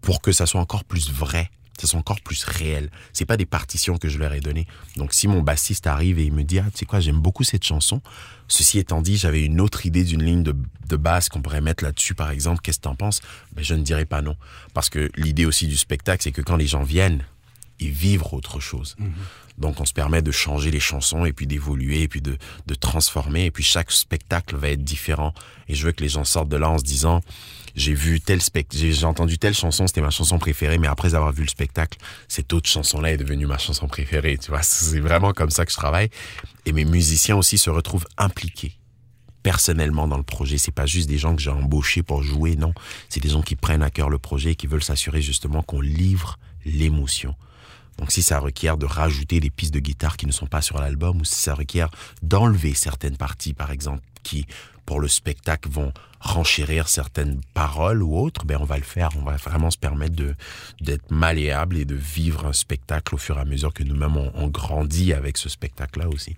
pour 0.00 0.20
que 0.20 0.32
ça 0.32 0.46
soit 0.46 0.60
encore 0.60 0.84
plus 0.84 1.10
vrai, 1.10 1.50
ça 1.80 1.86
soit 1.86 1.98
encore 1.98 2.20
plus 2.20 2.44
réel. 2.44 2.90
C'est 3.12 3.24
pas 3.24 3.36
des 3.36 3.46
partitions 3.46 3.96
que 3.96 4.08
je 4.08 4.18
leur 4.18 4.32
ai 4.32 4.40
données. 4.40 4.66
Donc 4.96 5.14
si 5.14 5.28
mon 5.28 5.42
bassiste 5.42 5.86
arrive 5.86 6.18
et 6.18 6.24
il 6.24 6.32
me 6.32 6.44
dit 6.44 6.58
ah 6.58 6.66
tu 6.72 6.78
sais 6.78 6.86
quoi 6.86 7.00
j'aime 7.00 7.20
beaucoup 7.20 7.44
cette 7.44 7.64
chanson. 7.64 8.00
Ceci 8.48 8.78
étant 8.78 9.02
dit 9.02 9.16
j'avais 9.16 9.44
une 9.44 9.60
autre 9.60 9.86
idée 9.86 10.04
d'une 10.04 10.22
ligne 10.22 10.42
de, 10.42 10.54
de 10.88 10.96
basse 10.96 11.28
qu'on 11.28 11.40
pourrait 11.40 11.60
mettre 11.60 11.84
là-dessus 11.84 12.14
par 12.14 12.30
exemple. 12.30 12.60
Qu'est-ce 12.62 12.78
que 12.78 12.84
t'en 12.84 12.94
penses? 12.94 13.20
Ben 13.54 13.64
je 13.64 13.74
ne 13.74 13.82
dirais 13.82 14.04
pas 14.04 14.22
non 14.22 14.36
parce 14.74 14.90
que 14.90 15.10
l'idée 15.16 15.46
aussi 15.46 15.66
du 15.66 15.76
spectacle 15.76 16.22
c'est 16.22 16.32
que 16.32 16.42
quand 16.42 16.56
les 16.56 16.66
gens 16.66 16.82
viennent 16.82 17.24
ils 17.80 17.90
vivent 17.90 18.24
autre 18.32 18.60
chose. 18.60 18.94
Mhm. 18.98 19.12
Donc 19.58 19.80
on 19.80 19.84
se 19.84 19.92
permet 19.92 20.22
de 20.22 20.30
changer 20.30 20.70
les 20.70 20.80
chansons 20.80 21.24
et 21.24 21.32
puis 21.32 21.46
d'évoluer 21.46 22.02
et 22.02 22.08
puis 22.08 22.22
de, 22.22 22.38
de 22.66 22.74
transformer 22.74 23.46
et 23.46 23.50
puis 23.50 23.64
chaque 23.64 23.90
spectacle 23.90 24.56
va 24.56 24.70
être 24.70 24.82
différent 24.82 25.34
et 25.68 25.74
je 25.74 25.86
veux 25.86 25.92
que 25.92 26.02
les 26.02 26.08
gens 26.08 26.24
sortent 26.24 26.48
de 26.48 26.56
là 26.56 26.70
en 26.70 26.78
se 26.78 26.84
disant 26.84 27.20
j'ai 27.74 27.94
vu 27.94 28.20
tel 28.20 28.42
spectacle, 28.42 28.92
j'ai 28.92 29.06
entendu 29.06 29.38
telle 29.38 29.54
chanson, 29.54 29.86
c'était 29.86 30.00
ma 30.00 30.10
chanson 30.10 30.38
préférée, 30.38 30.78
mais 30.78 30.88
après 30.88 31.14
avoir 31.14 31.32
vu 31.32 31.42
le 31.42 31.48
spectacle, 31.48 31.98
cette 32.28 32.52
autre 32.52 32.68
chanson-là 32.68 33.12
est 33.12 33.16
devenue 33.16 33.46
ma 33.46 33.58
chanson 33.58 33.88
préférée. 33.88 34.38
Tu 34.38 34.50
vois, 34.50 34.62
c'est 34.62 35.00
vraiment 35.00 35.32
comme 35.32 35.50
ça 35.50 35.64
que 35.64 35.72
je 35.72 35.76
travaille. 35.76 36.10
Et 36.66 36.72
mes 36.72 36.84
musiciens 36.84 37.36
aussi 37.36 37.58
se 37.58 37.70
retrouvent 37.70 38.06
impliqués 38.18 38.78
personnellement 39.42 40.06
dans 40.06 40.16
le 40.16 40.22
projet. 40.22 40.58
C'est 40.58 40.72
pas 40.72 40.86
juste 40.86 41.08
des 41.08 41.18
gens 41.18 41.34
que 41.34 41.42
j'ai 41.42 41.50
embauchés 41.50 42.02
pour 42.02 42.22
jouer, 42.22 42.56
non. 42.56 42.72
C'est 43.08 43.20
des 43.20 43.30
gens 43.30 43.42
qui 43.42 43.56
prennent 43.56 43.82
à 43.82 43.90
cœur 43.90 44.08
le 44.08 44.18
projet 44.18 44.52
et 44.52 44.54
qui 44.54 44.66
veulent 44.66 44.84
s'assurer 44.84 45.22
justement 45.22 45.62
qu'on 45.62 45.80
livre 45.80 46.38
l'émotion. 46.64 47.34
Donc 47.98 48.10
si 48.10 48.22
ça 48.22 48.38
requiert 48.38 48.78
de 48.78 48.86
rajouter 48.86 49.40
des 49.40 49.50
pistes 49.50 49.74
de 49.74 49.80
guitare 49.80 50.16
qui 50.16 50.26
ne 50.26 50.32
sont 50.32 50.46
pas 50.46 50.62
sur 50.62 50.78
l'album 50.78 51.20
ou 51.20 51.24
si 51.24 51.36
ça 51.36 51.54
requiert 51.54 51.90
d'enlever 52.22 52.74
certaines 52.74 53.16
parties 53.16 53.52
par 53.52 53.70
exemple 53.70 54.02
qui 54.22 54.46
pour 54.86 55.00
le 55.00 55.08
spectacle 55.08 55.68
vont 55.68 55.92
renchérir 56.20 56.88
certaines 56.88 57.40
paroles 57.54 58.02
ou 58.02 58.16
autres, 58.16 58.44
ben 58.44 58.58
on 58.60 58.64
va 58.64 58.76
le 58.76 58.84
faire. 58.84 59.10
On 59.16 59.22
va 59.22 59.36
vraiment 59.36 59.70
se 59.70 59.78
permettre 59.78 60.14
de 60.14 60.34
d'être 60.80 61.10
malléable 61.10 61.76
et 61.76 61.84
de 61.84 61.94
vivre 61.94 62.46
un 62.46 62.52
spectacle 62.52 63.14
au 63.14 63.18
fur 63.18 63.38
et 63.38 63.40
à 63.40 63.44
mesure 63.44 63.72
que 63.72 63.82
nous-mêmes 63.82 64.16
on, 64.16 64.48
grandit 64.48 65.12
avec 65.12 65.36
ce 65.36 65.48
spectacle-là 65.48 66.08
aussi. 66.08 66.36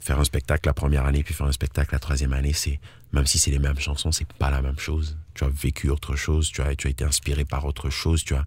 faire 0.00 0.20
un 0.20 0.24
spectacle 0.24 0.68
la 0.68 0.74
première 0.74 1.04
année 1.04 1.22
puis 1.22 1.34
faire 1.34 1.46
un 1.46 1.52
spectacle 1.52 1.92
la 1.92 1.98
troisième 1.98 2.32
année, 2.32 2.52
c'est 2.52 2.80
même 3.12 3.26
si 3.26 3.38
c'est 3.38 3.50
les 3.50 3.58
mêmes 3.58 3.78
chansons, 3.78 4.12
c'est 4.12 4.32
pas 4.32 4.50
la 4.50 4.62
même 4.62 4.78
chose. 4.78 5.16
Tu 5.34 5.44
as 5.44 5.48
vécu 5.48 5.90
autre 5.90 6.16
chose, 6.16 6.50
tu 6.50 6.60
as, 6.62 6.74
tu 6.74 6.86
as 6.88 6.90
été 6.90 7.04
inspiré 7.04 7.44
par 7.44 7.64
autre 7.64 7.90
chose, 7.90 8.24
tu 8.24 8.34
as 8.34 8.44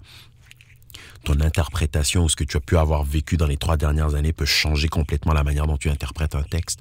ton 1.23 1.39
interprétation 1.41 2.23
ou 2.23 2.29
ce 2.29 2.35
que 2.35 2.43
tu 2.43 2.57
as 2.57 2.61
pu 2.61 2.77
avoir 2.77 3.03
vécu 3.03 3.37
dans 3.37 3.47
les 3.47 3.57
trois 3.57 3.77
dernières 3.77 4.15
années 4.15 4.33
peut 4.33 4.45
changer 4.45 4.87
complètement 4.87 5.33
la 5.33 5.43
manière 5.43 5.67
dont 5.67 5.77
tu 5.77 5.89
interprètes 5.89 6.35
un 6.35 6.43
texte. 6.43 6.79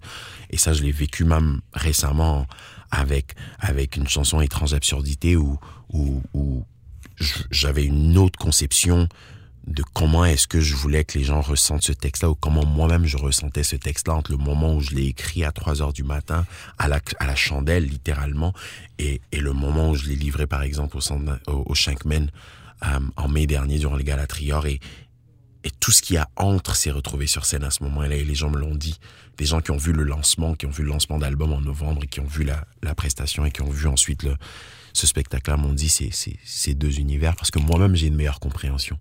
Et 0.51 0.57
ça, 0.57 0.73
je 0.73 0.83
l'ai 0.83 0.93
vécu 0.93 1.25
même 1.25 1.61
récemment 1.73 2.47
avec, 2.91 3.35
avec 3.59 3.97
une 3.97 4.09
chanson 4.09 4.41
Étrange 4.41 4.75
Absurdité 4.75 5.37
où, 5.37 5.59
où, 5.93 6.65
j'avais 7.51 7.85
une 7.85 8.17
autre 8.17 8.39
conception 8.39 9.09
de 9.67 9.83
comment 9.93 10.25
est-ce 10.25 10.47
que 10.47 10.61
je 10.61 10.75
voulais 10.75 11.05
que 11.05 11.19
les 11.19 11.25
gens 11.25 11.41
ressentent 11.41 11.83
ce 11.83 11.93
texte-là 11.93 12.31
ou 12.31 12.35
comment 12.35 12.65
moi-même 12.65 13.05
je 13.05 13.19
ressentais 13.19 13.65
ce 13.65 13.77
texte-là 13.77 14.15
entre 14.15 14.31
le 14.31 14.39
moment 14.39 14.75
où 14.75 14.81
je 14.81 14.95
l'ai 14.95 15.07
écrit 15.07 15.45
à 15.45 15.53
3 15.53 15.83
heures 15.83 15.93
du 15.93 16.05
matin 16.05 16.47
à 16.79 16.89
la, 16.89 17.01
à 17.19 17.27
la 17.27 17.35
chandelle 17.35 17.85
littéralement 17.85 18.55
et, 18.99 19.21
et 19.33 19.41
le 19.41 19.53
moment 19.53 19.91
où 19.91 19.95
je 19.95 20.07
l'ai 20.07 20.15
livré 20.15 20.47
par 20.47 20.63
exemple 20.63 20.97
au, 20.97 21.01
au, 21.53 21.65
au 21.67 21.75
Shankman 21.75 22.29
euh, 22.85 23.01
en 23.17 23.29
mai 23.29 23.47
dernier 23.47 23.79
durant 23.79 23.97
les 23.97 24.05
Galas 24.05 24.27
Trior 24.27 24.67
et, 24.67 24.81
tout 25.81 25.91
ce 25.91 26.01
qui 26.01 26.17
a 26.17 26.31
entre 26.37 26.75
s'est 26.75 26.91
retrouvé 26.91 27.27
sur 27.27 27.45
scène 27.45 27.63
à 27.63 27.71
ce 27.71 27.83
moment-là 27.83 28.17
et 28.17 28.25
les 28.25 28.35
gens 28.35 28.49
me 28.49 28.59
l'ont 28.59 28.75
dit. 28.75 28.99
Des 29.37 29.45
gens 29.45 29.61
qui 29.61 29.71
ont 29.71 29.77
vu 29.77 29.93
le 29.93 30.03
lancement, 30.03 30.55
qui 30.55 30.65
ont 30.65 30.71
vu 30.71 30.83
le 30.83 30.89
lancement 30.89 31.19
d'album 31.19 31.53
en 31.53 31.61
novembre 31.61 32.05
et 32.05 32.07
qui 32.07 32.21
ont 32.21 32.27
vu 32.27 32.43
la, 32.43 32.95
prestation 32.95 33.45
et 33.45 33.51
qui 33.51 33.61
ont 33.61 33.69
vu 33.69 33.87
ensuite 33.87 34.23
le, 34.23 34.35
ce 34.95 35.07
spectacle-là 35.07 35.59
m'ont 35.59 35.75
dit 35.75 35.91
c'est 35.91 36.11
ces 36.11 36.75
deux 36.75 36.99
univers 36.99 37.37
parce 37.37 37.51
que 37.51 37.59
moi-même 37.59 37.97
j'ai 37.97 38.07
une 38.07 38.15
meilleure 38.15 38.41
compréhension 38.41 38.99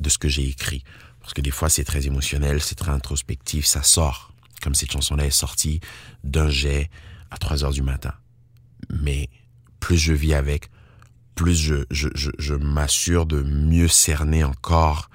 de 0.00 0.08
ce 0.08 0.18
que 0.18 0.28
j'ai 0.28 0.48
écrit. 0.48 0.82
Parce 1.20 1.34
que 1.34 1.40
des 1.40 1.50
fois, 1.50 1.68
c'est 1.68 1.84
très 1.84 2.06
émotionnel, 2.06 2.62
c'est 2.62 2.74
très 2.74 2.90
introspectif, 2.90 3.66
ça 3.66 3.82
sort. 3.82 4.32
Comme 4.62 4.74
cette 4.74 4.90
chanson-là 4.90 5.26
est 5.26 5.30
sortie 5.30 5.80
d'un 6.24 6.48
jet 6.48 6.90
à 7.30 7.36
3 7.36 7.64
heures 7.64 7.72
du 7.72 7.82
matin. 7.82 8.14
Mais 8.90 9.28
plus 9.78 9.98
je 9.98 10.12
vis 10.12 10.34
avec, 10.34 10.70
plus 11.38 11.54
je, 11.54 11.84
je, 11.92 12.08
je, 12.16 12.30
je 12.38 12.54
m'assure 12.54 13.24
de 13.24 13.40
mieux 13.42 13.86
cerner 13.86 14.42
encore 14.42 15.08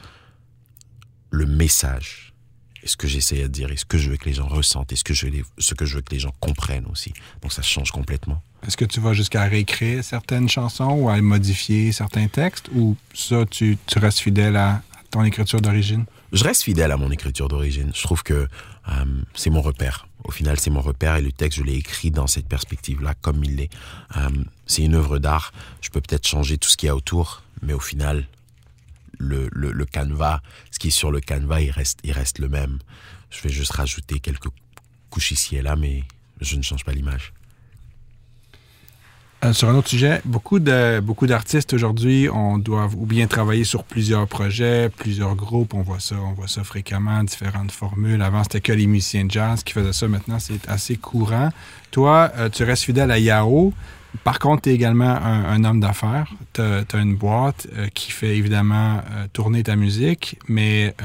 le 1.31 1.45
message 1.45 2.33
et 2.81 2.87
ce 2.87 2.95
que 2.95 3.07
j'essaie 3.09 3.41
de 3.43 3.47
dire, 3.47 3.69
et 3.71 3.77
ce 3.77 3.83
que 3.83 3.97
je 3.97 4.09
veux 4.09 4.17
que 4.17 4.25
les 4.25 4.33
gens 4.33 4.47
ressentent, 4.47 4.91
et 4.93 4.95
ce 4.95 5.03
que 5.03 5.13
je, 5.13 5.27
ce 5.57 5.73
que 5.73 5.85
je 5.85 5.95
veux 5.95 6.01
que 6.01 6.13
les 6.13 6.19
gens 6.19 6.33
comprennent 6.39 6.85
aussi. 6.89 7.13
Donc 7.41 7.51
ça 7.51 7.61
change 7.61 7.91
complètement. 7.91 8.41
Est-ce 8.65 8.77
que 8.77 8.85
tu 8.85 9.01
vas 9.01 9.13
jusqu'à 9.13 9.43
réécrire 9.43 10.03
certaines 10.03 10.47
chansons 10.47 10.91
ou 10.91 11.09
à 11.09 11.21
modifier 11.21 11.91
certains 11.91 12.27
textes, 12.27 12.69
ou 12.73 12.95
ça, 13.13 13.45
tu, 13.45 13.77
tu 13.85 13.99
restes 13.99 14.19
fidèle 14.19 14.55
à 14.55 14.81
ton 15.11 15.23
écriture 15.25 15.59
d'origine? 15.59 16.05
Je 16.31 16.43
reste 16.43 16.63
fidèle 16.63 16.91
à 16.91 16.97
mon 16.97 17.11
écriture 17.11 17.49
d'origine. 17.49 17.91
Je 17.93 18.03
trouve 18.03 18.23
que 18.23 18.33
euh, 18.89 19.05
c'est 19.35 19.49
mon 19.49 19.61
repère. 19.61 20.07
Au 20.23 20.31
final, 20.31 20.59
c'est 20.59 20.69
mon 20.69 20.81
repère 20.81 21.15
et 21.17 21.21
le 21.21 21.31
texte, 21.31 21.59
je 21.59 21.63
l'ai 21.63 21.75
écrit 21.75 22.11
dans 22.11 22.27
cette 22.27 22.47
perspective-là, 22.47 23.13
comme 23.21 23.43
il 23.43 23.55
l'est. 23.57 23.69
Euh, 24.15 24.29
c'est 24.65 24.83
une 24.83 24.95
œuvre 24.95 25.19
d'art. 25.19 25.51
Je 25.81 25.89
peux 25.89 26.01
peut-être 26.01 26.27
changer 26.27 26.57
tout 26.57 26.69
ce 26.69 26.77
qu'il 26.77 26.87
y 26.87 26.89
a 26.89 26.95
autour, 26.95 27.43
mais 27.61 27.73
au 27.73 27.79
final, 27.79 28.27
le, 29.17 29.49
le, 29.51 29.71
le, 29.71 29.85
canevas, 29.85 30.41
ce 30.71 30.79
qui 30.79 30.87
est 30.87 30.91
sur 30.91 31.11
le 31.11 31.19
canevas, 31.19 31.61
il 31.61 31.71
reste, 31.71 31.99
il 32.03 32.11
reste 32.11 32.39
le 32.39 32.49
même. 32.49 32.79
Je 33.29 33.41
vais 33.41 33.49
juste 33.49 33.71
rajouter 33.71 34.19
quelques 34.19 34.49
couches 35.09 35.31
ici 35.31 35.55
et 35.55 35.61
là, 35.61 35.75
mais 35.75 36.03
je 36.39 36.55
ne 36.55 36.61
change 36.61 36.83
pas 36.83 36.93
l'image. 36.93 37.33
Euh, 39.43 39.51
sur 39.51 39.67
un 39.67 39.75
autre 39.75 39.89
sujet, 39.89 40.21
beaucoup 40.23 40.59
de 40.59 41.01
beaucoup 41.01 41.27
d'artistes 41.27 41.73
aujourd'hui, 41.73 42.29
on 42.29 42.57
doit 42.57 42.87
ou 42.95 43.05
bien 43.05 43.27
travailler 43.27 43.65
sur 43.65 43.83
plusieurs 43.83 44.25
projets, 44.25 44.89
plusieurs 44.89 45.35
groupes. 45.35 45.73
On 45.73 45.81
voit 45.81 45.99
ça, 45.99 46.15
on 46.15 46.31
voit 46.31 46.47
ça 46.47 46.63
fréquemment, 46.63 47.23
différentes 47.23 47.71
formules. 47.71 48.21
Avant, 48.21 48.43
c'était 48.43 48.61
que 48.61 48.71
les 48.71 48.87
musiciens 48.87 49.25
de 49.25 49.31
jazz 49.31 49.63
qui 49.63 49.73
faisaient 49.73 49.91
ça. 49.91 50.07
Maintenant, 50.07 50.39
c'est 50.39 50.69
assez 50.69 50.95
courant. 50.95 51.49
Toi, 51.91 52.31
euh, 52.37 52.49
tu 52.49 52.63
restes 52.63 52.83
fidèle 52.83 53.11
à 53.11 53.19
Yao. 53.19 53.73
Par 54.23 54.39
contre, 54.39 54.61
tu 54.61 54.69
es 54.69 54.75
également 54.75 55.17
un, 55.17 55.63
homme 55.65 55.79
d'affaires. 55.79 56.31
Tu 56.53 56.61
as, 56.61 56.85
une 56.93 57.15
boîte 57.15 57.67
euh, 57.75 57.87
qui 57.93 58.11
fait 58.11 58.37
évidemment 58.37 59.01
tourner 59.33 59.63
ta 59.63 59.75
musique, 59.75 60.37
mais 60.47 60.95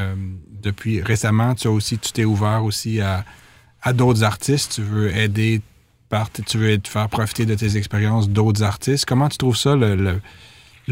depuis 0.63 1.01
récemment, 1.01 1.55
tu 1.55 1.69
as 1.69 1.71
aussi, 1.71 1.99
tu 1.99 2.13
t'es 2.13 2.27
ouvert 2.27 2.63
aussi 2.65 3.01
à, 3.01 3.25
à 3.83 3.95
d'autres 3.95 4.25
artistes. 4.25 4.75
Tu 4.75 4.83
veux 4.83 5.17
aider, 5.17 5.63
tu 6.47 6.59
veux 6.59 6.79
te 6.79 6.89
faire 6.89 7.09
profiter 7.09 7.47
de 7.47 7.55
tes 7.55 7.77
expériences 7.77 8.29
d'autres 8.29 8.63
artistes. 8.63 9.05
Comment 9.05 9.29
tu 9.29 9.39
trouves 9.39 9.57
ça, 9.57 9.77
le, 9.77 10.21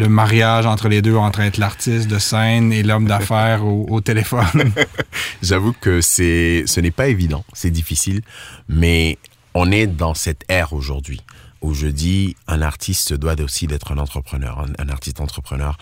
mariage 0.09 0.67
entre 0.67 0.89
les 0.89 1.01
deux, 1.01 1.17
entre 1.17 1.41
être 1.41 1.57
l'artiste 1.57 2.09
de 2.09 2.19
scène 2.19 2.73
et 2.73 2.83
l'homme 2.83 3.07
d'affaires 3.07 3.65
au, 3.65 4.01
téléphone? 4.01 4.73
J'avoue 5.43 5.73
que 5.73 6.01
c'est, 6.01 6.65
ce 6.67 6.81
n'est 6.81 6.91
pas 6.91 7.09
évident, 7.09 7.45
c'est 7.55 7.71
difficile, 7.71 8.21
mais 8.69 9.19
on 9.55 9.71
est 9.71 9.87
dans 9.87 10.15
cette 10.15 10.45
ère 10.49 10.73
aujourd'hui 10.73 11.23
où 11.63 11.73
je 11.73 11.87
dis 11.87 12.37
un 12.47 12.61
artiste 12.61 13.15
doit 13.15 13.41
aussi 13.41 13.67
d'être 13.67 13.91
un 13.91 13.99
entrepreneur, 13.99 14.61
un, 14.61 14.85
un 14.85 14.89
artiste 14.91 15.21
entrepreneur. 15.21 15.79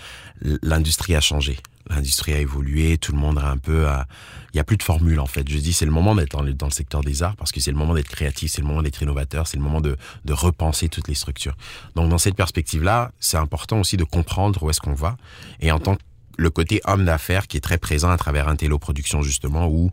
L'industrie 0.62 1.16
a 1.16 1.20
changé, 1.20 1.58
l'industrie 1.90 2.32
a 2.32 2.38
évolué, 2.38 2.98
tout 2.98 3.12
le 3.12 3.18
monde 3.18 3.38
a 3.38 3.48
un 3.48 3.58
peu, 3.58 3.86
à... 3.86 4.06
il 4.52 4.56
y 4.56 4.60
a 4.60 4.64
plus 4.64 4.76
de 4.76 4.82
formule 4.82 5.20
en 5.20 5.26
fait. 5.26 5.48
Je 5.48 5.58
dis 5.58 5.72
c'est 5.72 5.84
le 5.84 5.90
moment 5.90 6.14
d'être 6.14 6.36
dans, 6.36 6.66
le 6.66 6.72
secteur 6.72 7.02
des 7.02 7.22
arts 7.22 7.36
parce 7.36 7.52
que 7.52 7.60
c'est 7.60 7.70
le 7.70 7.76
moment 7.76 7.94
d'être 7.94 8.08
créatif, 8.08 8.52
c'est 8.52 8.60
le 8.60 8.66
moment 8.66 8.82
d'être 8.82 9.00
innovateur, 9.02 9.46
c'est 9.46 9.56
le 9.56 9.62
moment 9.62 9.80
de, 9.80 9.96
repenser 10.30 10.88
toutes 10.88 11.08
les 11.08 11.14
structures. 11.14 11.56
Donc 11.94 12.08
dans 12.08 12.18
cette 12.18 12.36
perspective-là, 12.36 13.12
c'est 13.20 13.36
important 13.36 13.80
aussi 13.80 13.96
de 13.96 14.04
comprendre 14.04 14.62
où 14.62 14.70
est-ce 14.70 14.80
qu'on 14.80 14.94
va 14.94 15.16
et 15.60 15.70
en 15.70 15.78
tant 15.78 15.96
que 15.96 16.02
le 16.36 16.50
côté 16.50 16.80
homme 16.84 17.04
d'affaires 17.04 17.46
qui 17.46 17.56
est 17.56 17.60
très 17.60 17.78
présent 17.78 18.10
à 18.10 18.16
travers 18.16 18.48
Intello 18.48 18.78
Production 18.78 19.22
justement 19.22 19.68
où 19.68 19.92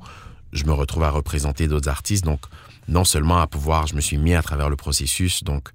je 0.54 0.66
me 0.66 0.74
retrouve 0.74 1.04
à 1.04 1.12
représenter 1.12 1.68
d'autres 1.68 1.90
artistes. 1.90 2.26
Donc 2.26 2.42
non 2.88 3.04
seulement 3.04 3.40
à 3.40 3.48
pouvoir, 3.48 3.88
je 3.88 3.96
me 3.96 4.02
suis 4.02 4.18
mis 4.18 4.34
à 4.34 4.42
travers 4.42 4.70
le 4.70 4.76
processus, 4.76 5.44
donc 5.44 5.70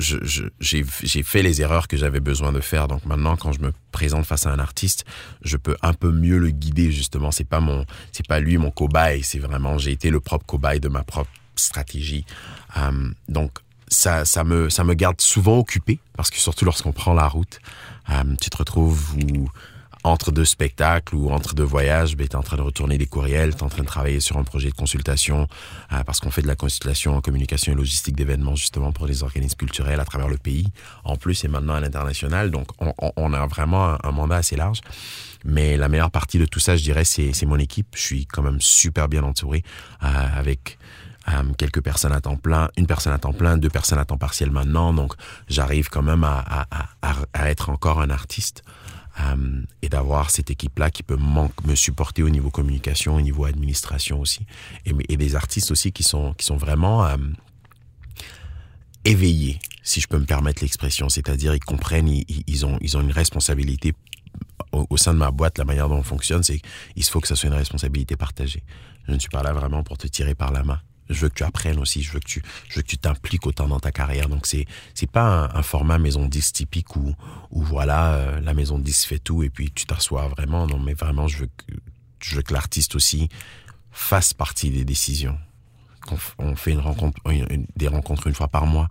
j'ai 0.00 1.22
fait 1.22 1.42
les 1.42 1.62
erreurs 1.62 1.88
que 1.88 1.96
j'avais 1.96 2.20
besoin 2.20 2.52
de 2.52 2.60
faire. 2.60 2.88
Donc 2.88 3.04
maintenant, 3.04 3.36
quand 3.36 3.52
je 3.52 3.60
me 3.60 3.72
présente 3.92 4.26
face 4.26 4.46
à 4.46 4.50
un 4.50 4.58
artiste, 4.58 5.04
je 5.42 5.56
peux 5.56 5.76
un 5.82 5.92
peu 5.92 6.10
mieux 6.10 6.38
le 6.38 6.50
guider 6.50 6.90
justement. 6.90 7.30
C'est 7.30 7.44
pas 7.44 7.60
mon, 7.60 7.84
c'est 8.12 8.26
pas 8.26 8.40
lui 8.40 8.58
mon 8.58 8.70
cobaye. 8.70 9.22
C'est 9.22 9.38
vraiment, 9.38 9.78
j'ai 9.78 9.92
été 9.92 10.10
le 10.10 10.20
propre 10.20 10.46
cobaye 10.46 10.80
de 10.80 10.88
ma 10.88 11.02
propre 11.02 11.30
stratégie. 11.56 12.24
Um, 12.76 13.14
donc 13.28 13.58
ça, 13.88 14.24
ça 14.24 14.44
me, 14.44 14.70
ça 14.70 14.84
me 14.84 14.94
garde 14.94 15.20
souvent 15.20 15.58
occupé 15.58 15.98
parce 16.16 16.30
que 16.30 16.38
surtout 16.38 16.64
lorsqu'on 16.64 16.92
prend 16.92 17.14
la 17.14 17.26
route, 17.26 17.60
um, 18.08 18.36
tu 18.36 18.50
te 18.50 18.56
retrouves 18.56 19.16
où 19.16 19.48
entre 20.02 20.32
deux 20.32 20.44
spectacles 20.44 21.14
ou 21.14 21.30
entre 21.30 21.54
deux 21.54 21.64
voyages, 21.64 22.16
ben, 22.16 22.26
tu 22.26 22.32
es 22.32 22.36
en 22.36 22.42
train 22.42 22.56
de 22.56 22.62
retourner 22.62 22.96
des 22.96 23.06
courriels, 23.06 23.54
tu 23.54 23.60
es 23.60 23.62
en 23.62 23.68
train 23.68 23.82
de 23.82 23.86
travailler 23.86 24.20
sur 24.20 24.38
un 24.38 24.44
projet 24.44 24.70
de 24.70 24.74
consultation, 24.74 25.46
euh, 25.92 26.02
parce 26.04 26.20
qu'on 26.20 26.30
fait 26.30 26.42
de 26.42 26.46
la 26.46 26.56
consultation 26.56 27.16
en 27.16 27.20
communication 27.20 27.72
et 27.72 27.76
logistique 27.76 28.16
d'événements 28.16 28.56
justement 28.56 28.92
pour 28.92 29.06
les 29.06 29.22
organismes 29.22 29.56
culturels 29.56 30.00
à 30.00 30.04
travers 30.04 30.28
le 30.28 30.38
pays, 30.38 30.66
en 31.04 31.16
plus 31.16 31.44
et 31.44 31.48
maintenant 31.48 31.74
à 31.74 31.80
l'international. 31.80 32.50
Donc 32.50 32.68
on, 32.78 32.92
on, 33.16 33.32
a 33.32 33.46
vraiment 33.46 33.96
un, 34.02 34.12
mandat 34.12 34.36
assez 34.36 34.56
large. 34.56 34.80
Mais 35.44 35.76
la 35.76 35.88
meilleure 35.88 36.10
partie 36.10 36.38
de 36.38 36.44
tout 36.44 36.60
ça, 36.60 36.76
je 36.76 36.82
dirais, 36.82 37.04
c'est 37.04 37.46
mon 37.46 37.58
équipe. 37.58 37.88
Je 37.94 38.02
suis 38.02 38.26
quand 38.26 38.42
même 38.42 38.60
super 38.60 39.08
bien 39.08 39.22
entouré 39.22 39.62
euh, 40.02 40.06
avec 40.06 40.78
euh, 41.28 41.42
quelques 41.56 41.82
personnes 41.82 42.12
à 42.12 42.20
temps 42.20 42.36
plein, 42.36 42.70
une 42.76 42.86
personne 42.86 43.12
à 43.12 43.18
temps 43.18 43.32
plein, 43.32 43.56
deux 43.56 43.70
personnes 43.70 43.98
à 43.98 44.04
temps 44.04 44.18
partiel 44.18 44.50
maintenant. 44.50 44.92
Donc 44.92 45.14
j'arrive 45.48 45.88
quand 45.88 46.02
même 46.02 46.24
à, 46.24 46.44
à, 46.48 46.66
à, 47.02 47.14
à 47.32 47.50
être 47.50 47.70
encore 47.70 48.00
un 48.00 48.10
artiste. 48.10 48.62
Euh, 49.20 49.62
et 49.82 49.88
d'avoir 49.88 50.30
cette 50.30 50.50
équipe-là 50.50 50.90
qui 50.90 51.02
peut 51.02 51.18
me 51.64 51.74
supporter 51.74 52.22
au 52.22 52.30
niveau 52.30 52.50
communication, 52.50 53.16
au 53.16 53.20
niveau 53.20 53.44
administration 53.44 54.20
aussi, 54.20 54.46
et, 54.84 55.16
des 55.16 55.34
artistes 55.36 55.70
aussi 55.70 55.92
qui 55.92 56.02
sont, 56.02 56.34
qui 56.34 56.46
sont 56.46 56.56
vraiment 56.56 57.04
euh, 57.04 57.16
éveillés, 59.04 59.58
si 59.82 60.00
je 60.00 60.06
peux 60.06 60.18
me 60.18 60.26
permettre 60.26 60.62
l'expression, 60.62 61.08
c'est-à-dire 61.08 61.54
ils 61.54 61.64
comprennent, 61.64 62.08
ils, 62.08 62.66
ont, 62.66 62.78
ils 62.80 62.96
ont 62.96 63.00
une 63.00 63.12
responsabilité 63.12 63.94
au, 64.72 64.86
au, 64.90 64.96
sein 64.96 65.12
de 65.12 65.18
ma 65.18 65.30
boîte, 65.30 65.58
la 65.58 65.64
manière 65.64 65.88
dont 65.88 65.96
on 65.96 66.02
fonctionne, 66.02 66.42
c'est 66.42 66.60
qu'il 66.94 67.04
faut 67.04 67.20
que 67.20 67.28
ça 67.28 67.34
soit 67.34 67.48
une 67.48 67.54
responsabilité 67.54 68.16
partagée. 68.16 68.62
Je 69.08 69.12
ne 69.12 69.18
suis 69.18 69.30
pas 69.30 69.42
là 69.42 69.52
vraiment 69.52 69.82
pour 69.82 69.98
te 69.98 70.06
tirer 70.06 70.34
par 70.34 70.52
la 70.52 70.62
main 70.62 70.80
je 71.10 71.20
veux 71.20 71.28
que 71.28 71.34
tu 71.34 71.44
apprennes 71.44 71.78
aussi, 71.78 72.02
je 72.02 72.12
veux 72.12 72.20
que 72.20 72.26
tu, 72.26 72.42
je 72.68 72.76
veux 72.76 72.82
que 72.82 72.86
tu 72.86 72.98
t'impliques 72.98 73.46
autant 73.46 73.68
dans 73.68 73.80
ta 73.80 73.92
carrière. 73.92 74.28
Donc 74.28 74.46
c'est, 74.46 74.66
c'est 74.94 75.10
pas 75.10 75.50
un, 75.52 75.62
format 75.62 75.98
maison 75.98 76.26
10 76.26 76.52
typique 76.52 76.96
où, 76.96 77.14
où 77.50 77.62
voilà, 77.62 78.14
euh, 78.14 78.40
la 78.40 78.54
maison 78.54 78.78
10 78.78 79.04
fait 79.04 79.18
tout 79.18 79.42
et 79.42 79.50
puis 79.50 79.70
tu 79.70 79.86
t'assois 79.86 80.28
vraiment. 80.28 80.66
Non, 80.66 80.78
mais 80.78 80.94
vraiment, 80.94 81.28
je 81.28 81.38
veux 81.38 81.46
que, 81.48 81.74
je 82.20 82.36
veux 82.36 82.42
que 82.42 82.52
l'artiste 82.52 82.94
aussi 82.94 83.28
fasse 83.90 84.32
partie 84.32 84.70
des 84.70 84.84
décisions. 84.84 85.38
On 86.38 86.56
fait 86.56 86.72
une 86.72 86.80
rencontre, 86.80 87.20
des 87.76 87.88
rencontres 87.88 88.26
une 88.26 88.34
fois 88.34 88.48
par 88.48 88.66
mois. 88.66 88.88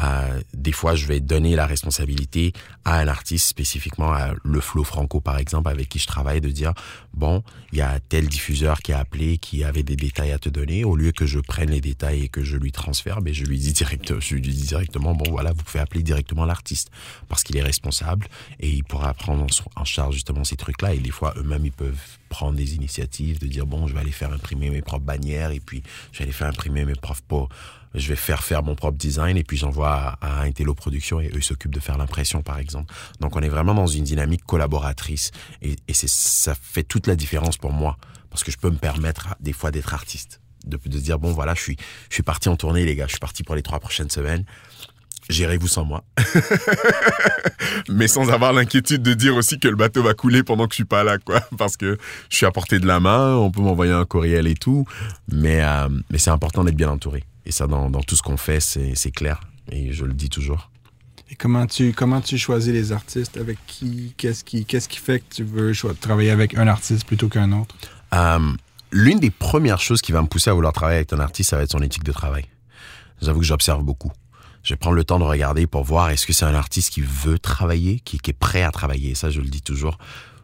Euh, 0.00 0.40
des 0.54 0.72
fois, 0.72 0.94
je 0.94 1.06
vais 1.06 1.20
donner 1.20 1.56
la 1.56 1.66
responsabilité 1.66 2.52
à 2.84 2.98
un 2.98 3.08
artiste, 3.08 3.48
spécifiquement 3.48 4.12
à 4.12 4.32
Le 4.44 4.60
Flow 4.60 4.84
Franco, 4.84 5.20
par 5.20 5.38
exemple, 5.38 5.68
avec 5.68 5.88
qui 5.88 5.98
je 5.98 6.06
travaille, 6.06 6.40
de 6.40 6.50
dire, 6.50 6.72
bon, 7.14 7.42
il 7.72 7.78
y 7.78 7.82
a 7.82 7.98
tel 8.00 8.28
diffuseur 8.28 8.80
qui 8.80 8.92
a 8.92 9.00
appelé, 9.00 9.38
qui 9.38 9.64
avait 9.64 9.82
des 9.82 9.96
détails 9.96 10.32
à 10.32 10.38
te 10.38 10.48
donner. 10.48 10.84
Au 10.84 10.96
lieu 10.96 11.12
que 11.12 11.26
je 11.26 11.40
prenne 11.40 11.70
les 11.70 11.80
détails 11.80 12.24
et 12.24 12.28
que 12.28 12.42
je 12.42 12.56
lui 12.56 12.72
transfère, 12.72 13.16
mais 13.16 13.30
ben, 13.30 13.34
je 13.34 13.44
lui 13.44 13.58
dis 13.58 13.72
direct, 13.72 14.18
je 14.20 14.34
lui 14.34 14.40
dis 14.40 14.66
directement, 14.66 15.14
bon, 15.14 15.30
voilà, 15.30 15.52
vous 15.52 15.62
pouvez 15.62 15.80
appeler 15.80 16.02
directement 16.02 16.44
l'artiste 16.44 16.90
parce 17.28 17.42
qu'il 17.42 17.56
est 17.56 17.62
responsable 17.62 18.26
et 18.60 18.70
il 18.70 18.84
pourra 18.84 19.14
prendre 19.14 19.46
en 19.76 19.84
charge 19.84 20.14
justement 20.14 20.44
ces 20.44 20.56
trucs-là. 20.56 20.94
Et 20.94 20.98
des 20.98 21.10
fois, 21.10 21.34
eux-mêmes, 21.36 21.66
ils 21.66 21.72
peuvent 21.72 22.18
prendre 22.28 22.56
des 22.56 22.74
initiatives, 22.74 23.38
de 23.38 23.46
dire 23.46 23.66
bon, 23.66 23.86
je 23.86 23.94
vais 23.94 24.00
aller 24.00 24.12
faire 24.12 24.32
imprimer 24.32 24.70
mes 24.70 24.82
propres 24.82 25.04
bannières 25.04 25.50
et 25.50 25.60
puis 25.60 25.82
je 26.12 26.18
vais 26.18 26.24
aller 26.24 26.32
faire 26.32 26.48
imprimer 26.48 26.84
mes 26.84 26.94
propres 26.94 27.22
pots. 27.26 27.48
Je 27.94 28.08
vais 28.08 28.16
faire 28.16 28.42
faire 28.42 28.62
mon 28.62 28.74
propre 28.74 28.98
design 28.98 29.36
et 29.36 29.44
puis 29.44 29.56
j'envoie 29.56 30.18
à, 30.20 30.42
Intello 30.42 30.74
Production 30.74 31.20
et 31.20 31.30
eux 31.34 31.40
s'occupent 31.40 31.74
de 31.74 31.80
faire 31.80 31.98
l'impression, 31.98 32.42
par 32.42 32.58
exemple. 32.58 32.92
Donc, 33.20 33.36
on 33.36 33.40
est 33.40 33.48
vraiment 33.48 33.74
dans 33.74 33.86
une 33.86 34.04
dynamique 34.04 34.44
collaboratrice 34.44 35.30
et, 35.62 35.76
ça 35.92 36.54
fait 36.54 36.84
toute 36.84 37.06
la 37.06 37.16
différence 37.16 37.56
pour 37.56 37.72
moi 37.72 37.96
parce 38.30 38.44
que 38.44 38.50
je 38.50 38.58
peux 38.58 38.70
me 38.70 38.76
permettre 38.76 39.34
des 39.40 39.52
fois 39.52 39.70
d'être 39.70 39.94
artiste. 39.94 40.40
De, 40.66 40.76
de 40.76 40.98
dire 40.98 41.20
bon 41.20 41.32
voilà 41.32 41.54
je 41.54 41.60
suis 41.60 41.76
je 42.10 42.14
suis 42.14 42.24
parti 42.24 42.48
en 42.48 42.56
tournée 42.56 42.84
les 42.84 42.96
gars 42.96 43.06
je 43.06 43.12
suis 43.12 43.20
parti 43.20 43.44
pour 43.44 43.54
les 43.54 43.62
trois 43.62 43.78
prochaines 43.78 44.10
semaines 44.10 44.44
gérez-vous 45.28 45.68
sans 45.68 45.84
moi. 45.84 46.04
Mais 47.88 48.08
sans 48.08 48.30
avoir 48.30 48.52
l'inquiétude 48.52 49.02
de 49.02 49.14
dire 49.14 49.36
aussi 49.36 49.58
que 49.58 49.68
le 49.68 49.76
bateau 49.76 50.02
va 50.02 50.14
couler 50.14 50.42
pendant 50.42 50.66
que 50.66 50.72
je 50.72 50.76
suis 50.76 50.84
pas 50.84 51.04
là, 51.04 51.18
quoi. 51.18 51.40
Parce 51.58 51.76
que 51.76 51.98
je 52.30 52.36
suis 52.36 52.46
à 52.46 52.50
portée 52.50 52.78
de 52.78 52.86
la 52.86 53.00
main, 53.00 53.34
on 53.34 53.50
peut 53.50 53.60
m'envoyer 53.60 53.92
un 53.92 54.04
courriel 54.04 54.46
et 54.46 54.54
tout. 54.54 54.86
Mais, 55.32 55.62
euh, 55.62 55.88
mais 56.10 56.18
c'est 56.18 56.30
important 56.30 56.64
d'être 56.64 56.76
bien 56.76 56.90
entouré. 56.90 57.24
Et 57.48 57.52
ça, 57.52 57.66
dans, 57.66 57.90
dans 57.90 58.02
tout 58.02 58.14
ce 58.14 58.22
qu'on 58.22 58.36
fait, 58.36 58.60
c'est 58.60 59.10
clair. 59.10 59.40
Et 59.72 59.92
je 59.92 60.04
le 60.04 60.12
dis 60.12 60.28
toujours. 60.28 60.70
Et 61.30 61.34
comment 61.34 61.66
tu, 61.66 61.92
comment 61.92 62.20
tu 62.20 62.38
choisis 62.38 62.72
les 62.72 62.92
artistes? 62.92 63.36
Avec 63.36 63.58
qui? 63.66 64.14
Qu'est-ce 64.16 64.44
qui, 64.44 64.64
qu'est-ce 64.64 64.88
qui 64.88 64.98
fait 64.98 65.18
que 65.18 65.34
tu 65.34 65.42
veux 65.42 65.72
travailler 66.00 66.30
avec 66.30 66.56
un 66.56 66.68
artiste 66.68 67.04
plutôt 67.04 67.28
qu'un 67.28 67.50
autre? 67.50 67.74
Euh, 68.14 68.52
L'une 68.92 69.18
des 69.18 69.30
premières 69.30 69.80
choses 69.80 70.00
qui 70.00 70.12
va 70.12 70.22
me 70.22 70.28
pousser 70.28 70.48
à 70.48 70.54
vouloir 70.54 70.72
travailler 70.72 70.98
avec 70.98 71.12
un 71.12 71.18
artiste, 71.20 71.50
ça 71.50 71.56
va 71.56 71.64
être 71.64 71.72
son 71.72 71.82
éthique 71.82 72.04
de 72.04 72.12
travail. 72.12 72.46
J'avoue 73.20 73.40
que 73.40 73.46
j'observe 73.46 73.82
beaucoup 73.82 74.12
je 74.68 74.74
vais 74.74 74.76
prendre 74.76 74.96
le 74.96 75.04
temps 75.04 75.18
de 75.18 75.24
regarder 75.24 75.66
pour 75.66 75.82
voir 75.82 76.10
est-ce 76.10 76.26
que 76.26 76.34
c'est 76.34 76.44
un 76.44 76.54
artiste 76.54 76.92
qui 76.92 77.00
veut 77.00 77.38
travailler, 77.38 78.00
qui, 78.00 78.16
est 78.16 78.32
prêt 78.32 78.62
à 78.62 78.70
travailler? 78.70 79.14
Ça, 79.14 79.30
je 79.30 79.40
le 79.40 79.48
dis 79.48 79.62
toujours, 79.62 79.96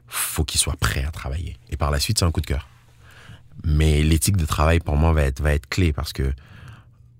faut 0.06 0.44
qu'il 0.44 0.58
soit 0.58 0.76
prêt 0.76 1.04
à 1.04 1.10
travailler. 1.10 1.58
Et 1.68 1.76
par 1.76 1.90
la 1.90 2.00
suite, 2.00 2.18
c'est 2.18 2.24
un 2.24 2.30
coup 2.30 2.40
de 2.40 2.46
cœur. 2.46 2.68
Mais 3.64 4.02
l'éthique 4.02 4.38
de 4.38 4.46
travail, 4.46 4.80
pour 4.80 4.96
moi, 4.96 5.12
va 5.12 5.24
être, 5.24 5.42
va 5.42 5.52
être 5.52 5.68
clé 5.68 5.92
parce 5.92 6.14
que 6.14 6.32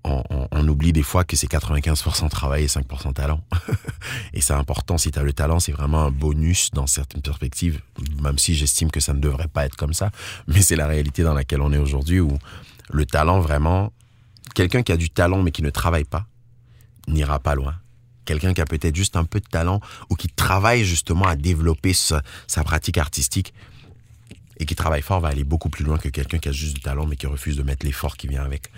on, 0.05 0.67
oublie 0.67 0.93
des 0.93 1.03
fois 1.03 1.23
que 1.23 1.35
c'est 1.35 1.49
95% 1.49 2.29
travail 2.29 2.63
et 2.63 2.67
5% 2.67 3.13
talent. 3.13 3.41
et 4.33 4.41
c'est 4.41 4.53
important, 4.53 4.97
si 4.97 5.11
tu 5.11 5.19
as 5.19 5.23
le 5.23 5.33
talent, 5.33 5.59
c'est 5.59 5.71
vraiment 5.71 6.03
un 6.03 6.11
bonus 6.11 6.71
dans 6.71 6.87
certaines 6.87 7.21
perspectives, 7.21 7.81
même 8.21 8.37
si 8.37 8.55
j'estime 8.55 8.91
que 8.91 8.99
ça 8.99 9.13
ne 9.13 9.19
devrait 9.19 9.47
pas 9.47 9.65
être 9.65 9.75
comme 9.75 9.93
ça. 9.93 10.11
Mais 10.47 10.61
c'est 10.61 10.75
la 10.75 10.87
réalité 10.87 11.23
dans 11.23 11.33
laquelle 11.33 11.61
on 11.61 11.71
est 11.71 11.77
aujourd'hui 11.77 12.19
où 12.19 12.37
le 12.91 13.05
talent, 13.05 13.39
vraiment, 13.39 13.91
quelqu'un 14.53 14.83
qui 14.83 14.91
a 14.91 14.97
du 14.97 15.09
talent 15.09 15.41
mais 15.41 15.51
qui 15.51 15.63
ne 15.63 15.69
travaille 15.69 16.05
pas, 16.05 16.25
n'ira 17.07 17.39
pas 17.39 17.55
loin. 17.55 17.75
Quelqu'un 18.25 18.53
qui 18.53 18.61
a 18.61 18.65
peut-être 18.65 18.95
juste 18.95 19.15
un 19.15 19.23
peu 19.23 19.39
de 19.39 19.47
talent 19.47 19.79
ou 20.09 20.15
qui 20.15 20.27
travaille 20.27 20.83
justement 20.83 21.25
à 21.25 21.35
développer 21.35 21.93
sa, 21.93 22.21
sa 22.47 22.63
pratique 22.63 22.97
artistique 22.97 23.53
et 24.57 24.65
qui 24.65 24.75
travaille 24.75 25.01
fort 25.01 25.19
va 25.19 25.29
aller 25.29 25.43
beaucoup 25.43 25.69
plus 25.69 25.83
loin 25.83 25.97
que 25.97 26.09
quelqu'un 26.09 26.37
qui 26.37 26.49
a 26.49 26.51
juste 26.51 26.75
du 26.75 26.81
talent 26.81 27.05
mais 27.05 27.15
qui 27.15 27.27
refuse 27.27 27.57
de 27.57 27.63
mettre 27.63 27.85
l'effort 27.85 28.17
qui 28.17 28.27
vient 28.27 28.43
avec. 28.43 28.71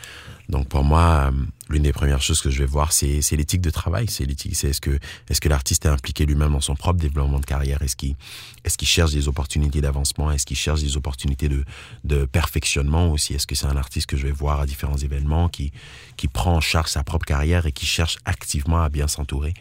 Donc 0.50 0.70
pour 0.70 0.84
moi, 0.84 1.30
euh, 1.30 1.32
l'une 1.70 1.84
des 1.84 1.92
premières 1.92 2.22
choses 2.22 2.42
que 2.42 2.50
je 2.50 2.60
vais 2.60 2.66
voir, 2.66 2.94
c'est 2.94 3.22
l'éthique 3.32 3.62
de 3.62 3.70
travail. 3.70 4.08
C'est 4.08 4.26
l'éthique, 4.26 4.56
c'est 4.56 4.70
est-ce 4.70 4.82
que 4.82 4.98
est-ce 5.30 5.42
que 5.42 5.50
l'artiste 5.50 5.86
est 5.86 5.90
impliqué 5.90 6.26
lui-même 6.26 6.54
dans 6.54 6.62
son 6.62 6.76
propre 6.76 7.00
développement 7.00 7.40
de 7.40 7.46
carrière? 7.46 7.82
Est-ce 7.82 7.96
qu'il 7.96 8.16
est-ce 8.63 8.78
qu'il 8.78 8.88
cherche 8.88 9.12
des 9.12 9.28
opportunités 9.28 9.82
d'avancement? 9.82 10.32
Est-ce 10.32 10.46
qu'il 10.46 10.58
cherche 10.58 10.82
des 10.82 10.96
opportunités 10.96 11.50
de 11.50 11.66
de 12.06 12.26
perfectionnement 12.26 13.12
aussi? 13.12 13.34
Est-ce 13.34 13.46
que 13.46 13.56
c'est 13.56 13.68
un 13.68 13.76
artiste 13.76 14.08
que 14.08 14.16
je 14.18 14.24
vais 14.24 14.32
voir 14.32 14.62
à 14.62 14.66
différents 14.66 14.98
événements 14.98 15.50
qui 15.50 15.74
qui 16.16 16.28
prend 16.28 16.56
en 16.56 16.62
charge 16.62 16.90
sa 16.90 17.04
propre 17.04 17.26
carrière 17.26 17.66
et 17.66 17.72
qui 17.74 17.86
cherche 17.86 18.18
activement 18.24 18.82
à 18.82 18.90
bien 18.90 19.08
s'entourer? 19.08 19.54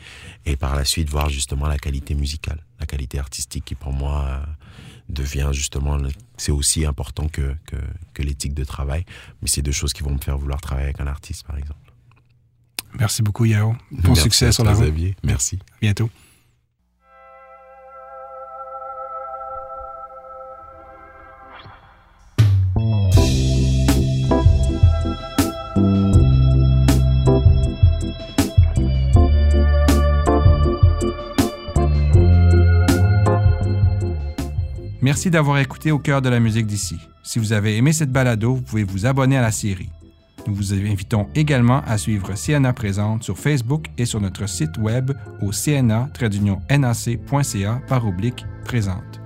Et 0.44 0.56
par 0.56 0.76
la 0.76 0.84
suite 0.84 1.10
voir 1.10 1.28
justement 1.30 1.66
la 1.66 1.78
qualité 1.78 2.14
musicale, 2.14 2.60
la 2.78 2.86
qualité 2.86 3.18
artistique 3.18 3.64
qui 3.64 3.74
pour 3.74 3.92
moi 3.92 4.24
euh, 4.28 4.44
devient 5.08 5.50
justement, 5.52 5.98
c'est 6.36 6.52
aussi 6.52 6.84
important 6.84 7.28
que, 7.28 7.54
que, 7.66 7.76
que 8.14 8.22
l'éthique 8.22 8.54
de 8.54 8.64
travail. 8.64 9.04
Mais 9.42 9.48
c'est 9.48 9.62
deux 9.62 9.72
choses 9.72 9.92
qui 9.92 10.02
vont 10.02 10.12
me 10.12 10.18
faire 10.20 10.36
vouloir 10.38 10.60
travailler 10.60 10.86
avec 10.86 11.00
un 11.00 11.06
artiste, 11.06 11.46
par 11.46 11.56
exemple. 11.56 11.80
Merci 12.98 13.22
beaucoup, 13.22 13.44
Yao. 13.44 13.76
Bon 13.90 14.14
succès 14.14 14.52
sur 14.52 14.64
la 14.64 14.74
route. 14.74 14.94
Merci. 15.22 15.58
À 15.72 15.78
bientôt. 15.80 16.10
Merci 35.16 35.30
d'avoir 35.30 35.56
écouté 35.56 35.92
Au 35.92 35.98
cœur 35.98 36.20
de 36.20 36.28
la 36.28 36.40
musique 36.40 36.66
d'ici. 36.66 36.98
Si 37.22 37.38
vous 37.38 37.54
avez 37.54 37.78
aimé 37.78 37.94
cette 37.94 38.12
balado, 38.12 38.56
vous 38.56 38.60
pouvez 38.60 38.84
vous 38.84 39.06
abonner 39.06 39.38
à 39.38 39.40
la 39.40 39.50
série. 39.50 39.88
Nous 40.46 40.54
vous 40.54 40.74
invitons 40.74 41.26
également 41.34 41.80
à 41.86 41.96
suivre 41.96 42.34
CNA 42.34 42.74
Présente 42.74 43.22
sur 43.22 43.38
Facebook 43.38 43.86
et 43.96 44.04
sur 44.04 44.20
notre 44.20 44.46
site 44.46 44.76
web 44.76 45.12
au 45.40 45.52
cna-nac.ca 45.52 46.10
par 47.88 48.06
oblique 48.06 48.44
présente. 48.66 49.25